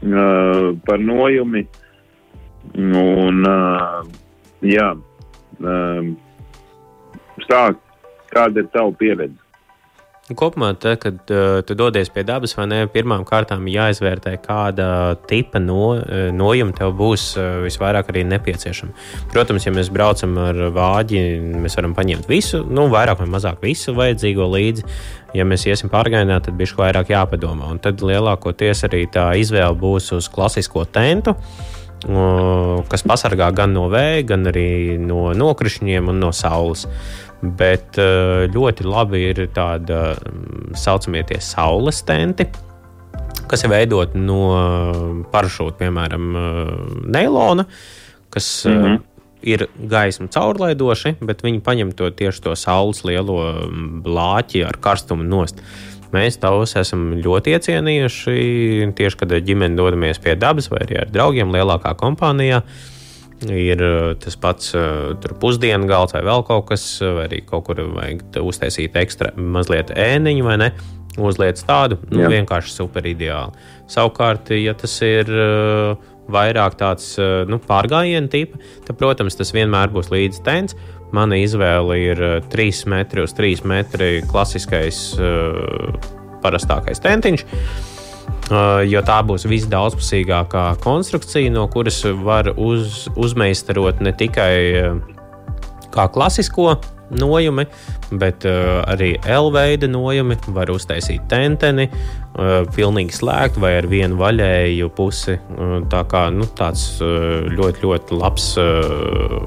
par 0.00 0.98
nojumi. 1.00 1.64
Un, 2.74 3.44
jā, 4.64 4.88
stāst, 7.44 7.80
kāda 8.32 8.64
ir 8.64 8.70
tava 8.72 8.92
pieredze? 8.98 9.43
Kopumā, 10.24 10.70
te, 10.80 10.94
kad 10.96 11.18
uh, 11.28 11.58
tu 11.68 11.74
dodies 11.76 12.08
pie 12.08 12.22
dabas, 12.24 12.54
vai 12.56 12.64
ne, 12.70 12.78
pirmām 12.88 13.26
kārtām 13.28 13.66
jāizvērtē, 13.68 14.38
kāda 14.40 14.86
tipa 15.28 15.60
no, 15.60 15.98
nojuma 16.32 16.72
tev 16.78 16.94
būs 16.96 17.26
uh, 17.36 17.58
visvairāk 17.66 18.08
arī 18.08 18.22
nepieciešama. 18.30 18.96
Protams, 19.34 19.66
ja 19.68 19.74
mēs 19.76 19.92
braucam 19.92 20.38
ar 20.40 20.62
vāģi, 20.72 21.20
mēs 21.60 21.76
varam 21.76 21.92
paņemt 21.98 22.30
visu, 22.32 22.62
nu, 22.64 22.86
vairāk 22.94 23.20
vai 23.20 23.28
mazāk 23.36 23.60
visu 23.66 23.92
vajadzīgo 23.98 24.48
līdzi. 24.54 24.88
Ja 25.36 25.44
mēs 25.44 25.68
iesim 25.68 25.92
pārgājienā, 25.92 26.40
tad 26.40 26.56
bišķi 26.56 26.80
vairāk 26.80 27.12
jāpadomā. 27.12 27.68
Un 27.74 27.84
tad 27.84 28.00
lielākoties 28.00 28.86
arī 28.88 29.04
tā 29.12 29.28
izvēle 29.36 29.76
būs 29.76 30.14
uz 30.16 30.32
klasisko 30.32 30.88
tentu 30.88 31.36
kas 32.04 33.04
pasargā 33.06 33.48
gan 33.56 33.72
no 33.72 33.86
vēja, 33.88 34.24
gan 34.28 34.44
arī 34.50 34.98
no 35.00 35.32
nokrišņiem 35.32 36.08
un 36.12 36.20
no 36.20 36.32
saules. 36.32 36.86
Bet 37.44 37.98
eh, 38.00 38.46
ļoti 38.52 38.86
labi 38.88 39.24
ir 39.28 39.42
tāda 39.54 40.14
mm, 40.16 40.74
saucamie 40.78 41.24
tie 41.28 41.40
saules 41.44 42.00
tenti, 42.06 42.46
kas 43.50 43.66
ir 43.66 43.72
veidoti 43.74 44.20
no 44.20 45.24
parašūta, 45.32 45.76
piemēram, 45.82 46.30
eh, 46.40 46.70
neilona, 47.16 47.66
kas 48.32 48.48
mm 48.66 48.84
-hmm. 48.84 49.02
ir 49.42 49.66
gaismu 49.78 50.28
caurlaidoši, 50.28 51.16
bet 51.20 51.42
viņi 51.42 51.60
paņem 51.60 51.92
to 51.92 52.10
tieši 52.10 52.42
to 52.42 52.56
saules 52.56 53.04
lielo 53.04 53.40
mm, 53.52 54.02
blāķi 54.02 54.64
ar 54.66 54.80
karstumu 54.80 55.22
nost. 55.22 55.60
Mēs 56.14 56.38
tos 56.38 56.76
esam 56.76 57.14
ļoti 57.18 57.58
iecienījuši 57.58 58.92
tieši, 58.94 59.16
kad 59.16 59.28
ģimene 59.28 59.76
dodamies 59.76 60.18
pie 60.18 60.36
dabas 60.36 60.70
vai 60.70 60.78
arī 60.86 61.00
ar 61.00 61.10
draugiem 61.10 61.50
lielākā 61.50 61.94
kompānijā. 61.98 62.62
Uh, 62.62 62.93
ir 63.52 63.82
uh, 63.84 64.12
tas 64.20 64.36
pats 64.40 64.72
uh, 64.78 65.12
pusdienu 65.42 65.88
galds 65.90 66.14
vai 66.16 66.24
vēl 66.26 66.44
kaut 66.48 66.68
kas, 66.70 66.84
vai 67.02 67.28
arī 67.28 67.42
kaut 67.46 67.66
kur 67.68 67.82
vajag 67.94 68.40
uztaisīt 68.42 68.96
ekstra 69.00 69.34
mazliet 69.36 69.92
ēniņu 69.94 70.46
vai 70.46 70.58
ne. 70.64 70.70
Uzliec 71.14 71.60
tādu, 71.62 72.00
nu, 72.10 72.24
Jā. 72.24 72.30
vienkārši 72.32 72.72
super 72.74 73.04
ideāli. 73.06 73.54
Savukārt, 73.86 74.48
ja 74.58 74.72
tas 74.74 74.96
ir 75.06 75.28
vairāk 76.26 76.74
tāds 76.80 77.12
nu, 77.46 77.60
pārgājienu 77.62 78.32
tipa, 78.32 78.58
tad, 78.82 78.96
protams, 78.98 79.38
tas 79.38 79.54
vienmēr 79.54 79.94
būs 79.94 80.10
līdz 80.10 80.42
tens. 80.42 80.74
Mana 81.14 81.38
izvēle 81.38 82.00
ir 82.02 82.18
uh, 82.18 82.36
3 82.50 82.82
metri 82.90 83.22
uz 83.22 83.36
3 83.38 83.62
metri 83.70 84.10
klasiskais, 84.26 85.04
parastākais 86.42 87.04
tentiņš. 87.04 87.46
Uh, 88.44 88.54
Uh, 88.54 88.82
jo 88.84 89.00
tā 89.00 89.22
būs 89.24 89.46
visdaudzpusīgākā 89.48 90.74
konstrukcija, 90.84 91.48
no 91.48 91.62
kuras 91.72 92.02
var 92.26 92.50
uz, 92.60 93.06
uzmeistarot 93.16 94.02
ne 94.04 94.12
tikai 94.12 94.56
uh, 94.82 94.98
kā 95.94 96.04
klasisko 96.12 96.74
nojumi, 97.16 97.64
bet 98.20 98.44
uh, 98.44 98.82
arī 98.92 99.14
L 99.24 99.48
veida 99.54 99.88
nojumi. 99.88 100.36
Var 100.58 100.74
uztaisīt 100.76 101.24
tenteni, 101.32 101.88
uh, 101.88 102.68
pilnīgi 102.76 103.16
slēgt 103.16 103.56
vai 103.64 103.78
ar 103.78 103.88
vienu 103.88 104.20
vaļēju 104.20 104.92
pusi. 104.92 105.40
Uh, 105.56 105.78
tā 105.88 106.04
kā 106.12 106.26
nu, 106.36 106.44
tāds 106.60 106.84
uh, 107.00 107.48
ļoti, 107.48 107.86
ļoti 107.88 108.20
labs 108.20 108.52
uh, 108.60 109.40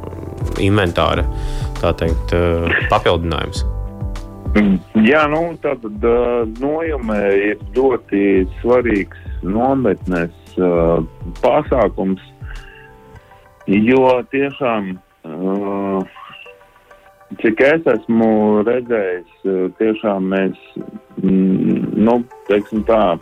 inventāra 0.58 1.30
teikt, 1.78 2.34
papildinājums. 2.89 3.62
Jā, 5.10 5.26
nu, 5.32 5.41
tātad 5.62 6.05
nojumē 6.62 7.22
ir 7.51 7.62
ļoti 7.76 8.22
svarīgs 8.62 9.41
nometnes 9.45 10.58
pasākums, 11.41 12.22
jo 13.68 14.01
tiešām, 14.32 14.89
cik 17.43 17.64
es 17.68 17.89
esmu 17.93 18.30
redzējis, 18.68 19.47
tiešām 19.78 20.32
mēs, 20.34 20.58
mm, 21.22 21.93
nu, 22.08 22.20
teiksim 22.49 22.86
tā, 22.89 23.18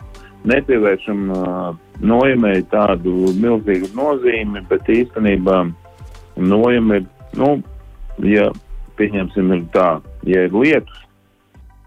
nepievēršam 0.48 1.24
nojumē 2.06 2.54
tādu 2.72 3.32
milzīgu 3.42 3.90
nozīmi, 3.98 4.62
bet 4.70 4.88
īstenībā 4.88 5.64
nojumi 6.36 7.02
ir, 7.02 7.10
nu, 7.40 7.56
ja 8.24 8.46
pieņemsim, 8.96 9.52
ir 9.58 9.66
tā, 9.74 9.90
ja 10.24 10.46
ir 10.46 10.54
lietus, 10.56 11.02
uh, 11.02 11.05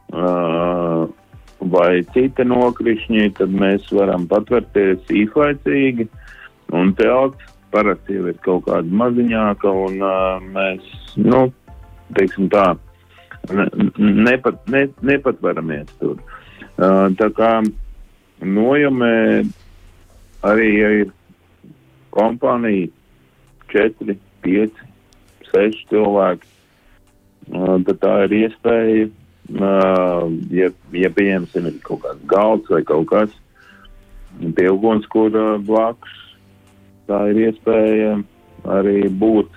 vai 0.10 2.02
citi 2.14 2.46
nokrišņi, 2.48 3.30
tad 3.38 3.54
mēs 3.54 3.90
varam 3.94 4.26
patvērties 4.30 5.10
īslaicīgi, 5.12 6.08
un 6.76 6.94
telts 6.98 7.56
parasti 7.74 8.18
jau 8.18 8.30
ir 8.32 8.38
kaut 8.46 8.66
kāda 8.68 9.00
maziņāka, 9.02 9.72
un 9.86 10.00
uh, 10.02 10.40
mēs, 10.56 10.86
nu, 11.22 11.48
teiksim 12.18 12.50
tā, 12.54 12.66
ne, 13.54 13.68
nepat, 14.00 14.62
ne, 14.74 14.88
nepatveramies 15.06 15.92
tur. 16.02 16.18
Uh, 16.80 17.10
tā 17.20 17.30
kā 17.38 17.52
nojumē 18.42 19.16
arī 20.50 20.70
ir 20.80 21.14
kompānija 22.16 22.90
4, 23.74 24.18
5, 24.48 24.84
6 25.52 25.86
cilvēki, 25.92 26.54
uh, 27.54 27.78
tad 27.86 28.02
tā 28.02 28.16
ir 28.26 28.38
iespēja 28.46 29.10
ja, 29.58 30.70
ja 30.94 31.12
pieņemsim, 31.16 31.70
ir 31.70 31.78
kaut 31.86 32.04
kāds 32.06 32.26
galds 32.30 32.70
vai 32.70 32.82
kaut 32.88 33.08
kas 33.10 33.38
pie 34.56 34.68
ugunskura 34.72 35.58
blakus, 35.66 36.18
tā 37.10 37.24
ir 37.32 37.42
iespēja 37.50 38.20
arī 38.70 39.08
būt 39.10 39.56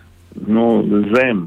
nu, 0.48 0.66
zem, 1.12 1.44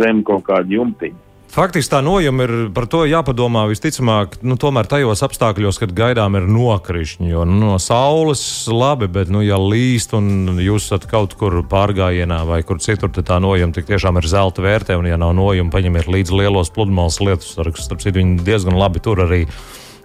zem 0.00 0.22
kaut 0.26 0.46
kāda 0.48 0.72
jumtiņa. 0.72 1.29
Faktiski 1.50 1.90
tā 1.90 1.98
nojuma 2.06 2.44
ir 2.46 2.52
par 2.70 2.84
to 2.86 3.00
jāpadomā 3.10 3.64
visticamāk, 3.66 4.36
nu, 4.46 4.54
tomēr 4.60 4.86
tajos 4.86 5.24
apstākļos, 5.26 5.80
kad 5.82 5.90
gaidām 5.98 6.36
ir 6.38 6.44
nokrišņi. 6.46 7.26
Jo 7.32 7.42
nu, 7.42 7.56
no 7.64 7.78
saules 7.82 8.42
labi, 8.70 9.08
bet, 9.10 9.32
nu, 9.34 9.42
ja 9.42 9.58
līst 9.58 10.14
un 10.14 10.60
jūs 10.62 10.86
esat 10.86 11.08
kaut 11.10 11.34
kur 11.40 11.58
pārgājienā 11.66 12.44
vai 12.46 12.60
kur 12.66 12.78
citur, 12.78 13.10
tad 13.10 13.26
tā 13.32 13.40
nojuma 13.42 13.74
tik 13.74 13.88
tiešām 13.88 14.20
ir 14.20 14.28
zelta 14.30 14.62
vērtē. 14.62 14.94
Un, 15.00 15.08
ja 15.10 15.18
nav 15.18 15.34
nojuma, 15.34 15.74
paņemiet 15.74 16.06
līdzi 16.06 16.38
lielos 16.38 16.70
pludmales 16.76 17.18
lietus 17.18 17.50
sargus. 17.56 17.88
Starp 17.88 18.04
citu, 18.04 18.20
viņi 18.20 18.46
diezgan 18.46 18.78
labi 18.78 19.02
tur 19.02 19.24
arī. 19.26 19.42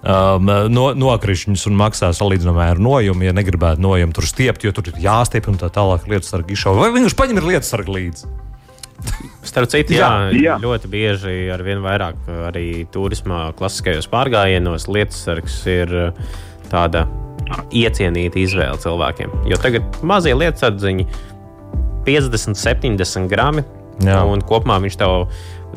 Um, 0.05 0.49
no, 0.73 0.87
nokrišņus 0.97 1.67
un 1.69 1.77
maksā 1.77 2.09
salīdzinājumā 2.13 2.71
ar 2.73 2.81
nojumu, 2.81 3.25
ja 3.25 3.33
negribētu 3.37 3.85
nojumu 3.85 4.17
tur 4.17 4.25
stiept, 4.29 4.65
jo 4.65 4.73
tur 4.73 4.89
ir 4.89 4.97
jāstiep 5.01 5.49
un 5.49 5.61
tā 5.61 5.69
tālāk 5.73 6.09
lietu 6.09 6.29
sargi 6.29 6.57
izšauja. 6.57 6.81
Vai 6.87 6.91
vienkārši 6.97 7.21
paņem 7.21 7.41
ir 7.41 7.49
lietu 7.53 7.69
sargi 7.69 7.97
līdzi? 7.99 8.33
Starp 9.45 9.69
citu, 9.69 9.93
jā, 9.97 10.09
jā, 10.33 10.55
ļoti 10.61 10.89
bieži 10.89 11.35
ar 11.53 11.61
vien 11.65 11.83
vairāk 11.83 12.29
arī 12.47 12.85
turismā 12.93 13.51
klasiskajos 13.59 14.09
pārgājienos 14.09 14.87
lietusargs 14.89 15.59
ir 15.69 15.93
uh, 16.07 16.25
tāda 16.71 17.05
iecienīta 17.75 18.41
izvēle 18.41 18.77
cilvēkiem. 18.81 19.33
Jo 19.51 19.59
tagad 19.61 19.99
mazie 20.05 20.33
lietusardziņi 20.37 21.05
50, 22.05 22.57
70 22.57 23.29
grami. 23.31 23.65
Jā. 24.03 24.19
Un 24.27 24.41
kopumā 24.43 24.75
viņš 24.83 24.97
tev 24.99 25.29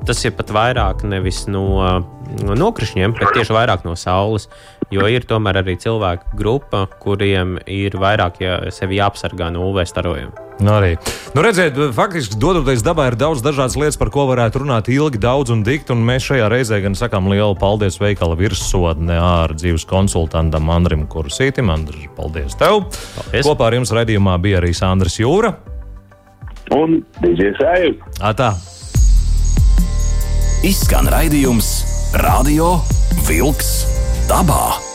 tas 0.07 0.21
ir 0.27 0.35
pat 0.35 0.51
vairāk 0.55 1.05
nevis 1.07 1.45
no, 1.51 1.65
no 1.79 2.18
nokrišņiem, 2.37 3.15
bet 3.19 3.37
tieši 3.37 3.57
vairāk 3.57 3.87
no 3.87 3.95
saules. 3.99 4.49
Jo 4.93 5.09
ir 5.11 5.27
tomēr 5.29 5.61
arī 5.61 5.77
cilvēku 5.81 6.37
grupa, 6.39 6.87
kuriem 7.03 7.59
ir 7.69 7.97
vairāk 8.01 8.39
ja 8.41 8.61
sevi 8.73 9.01
jāapsargā 9.01 9.51
no 9.53 9.67
UV 9.69 9.85
starojuma. 9.89 10.49
Nu, 10.59 10.73
arī. 10.75 10.97
Nu, 11.37 11.43
redziet, 11.45 11.77
faktiski, 11.95 12.35
dodoties 12.41 12.83
dabā, 12.83 13.07
ir 13.13 13.17
daudz 13.19 13.45
dažādas 13.47 13.77
lietas, 13.79 13.99
par 14.01 14.11
ko 14.11 14.25
varētu 14.27 14.65
runāt 14.65 14.89
ilgi, 14.91 15.21
daudz 15.23 15.53
un 15.55 15.63
dikti. 15.67 15.95
Un 15.95 16.03
mēs 16.09 16.27
šajā 16.27 16.49
reizē 16.51 16.81
gan 16.83 16.99
sakām 16.99 17.29
lielu 17.31 17.55
paldies 17.59 18.01
veikala 18.03 18.35
virsotne 18.39 19.21
ar 19.23 19.55
dzīves 19.55 19.87
konsultantam 19.87 20.73
Andrim 20.75 21.07
Kursītim. 21.11 21.71
Andri, 21.71 22.09
paldies 22.17 22.59
tev! 22.59 22.89
Paldies. 23.21 23.47
Kopā 23.47 23.69
ar 23.69 23.79
jums 23.79 23.95
raidījumā 23.95 24.35
bija 24.43 24.59
arī 24.63 24.73
Sandrs 24.75 25.21
Jūra. 25.23 25.55
Un 26.75 26.99
Dīdžers 27.23 27.63
Ejus. 27.77 28.19
Atā! 28.19 28.51
Izskan 30.67 31.07
raidījums 31.07 31.98
Radio 32.13 32.81
Vilks 33.27 33.85
dabā. 34.29 34.88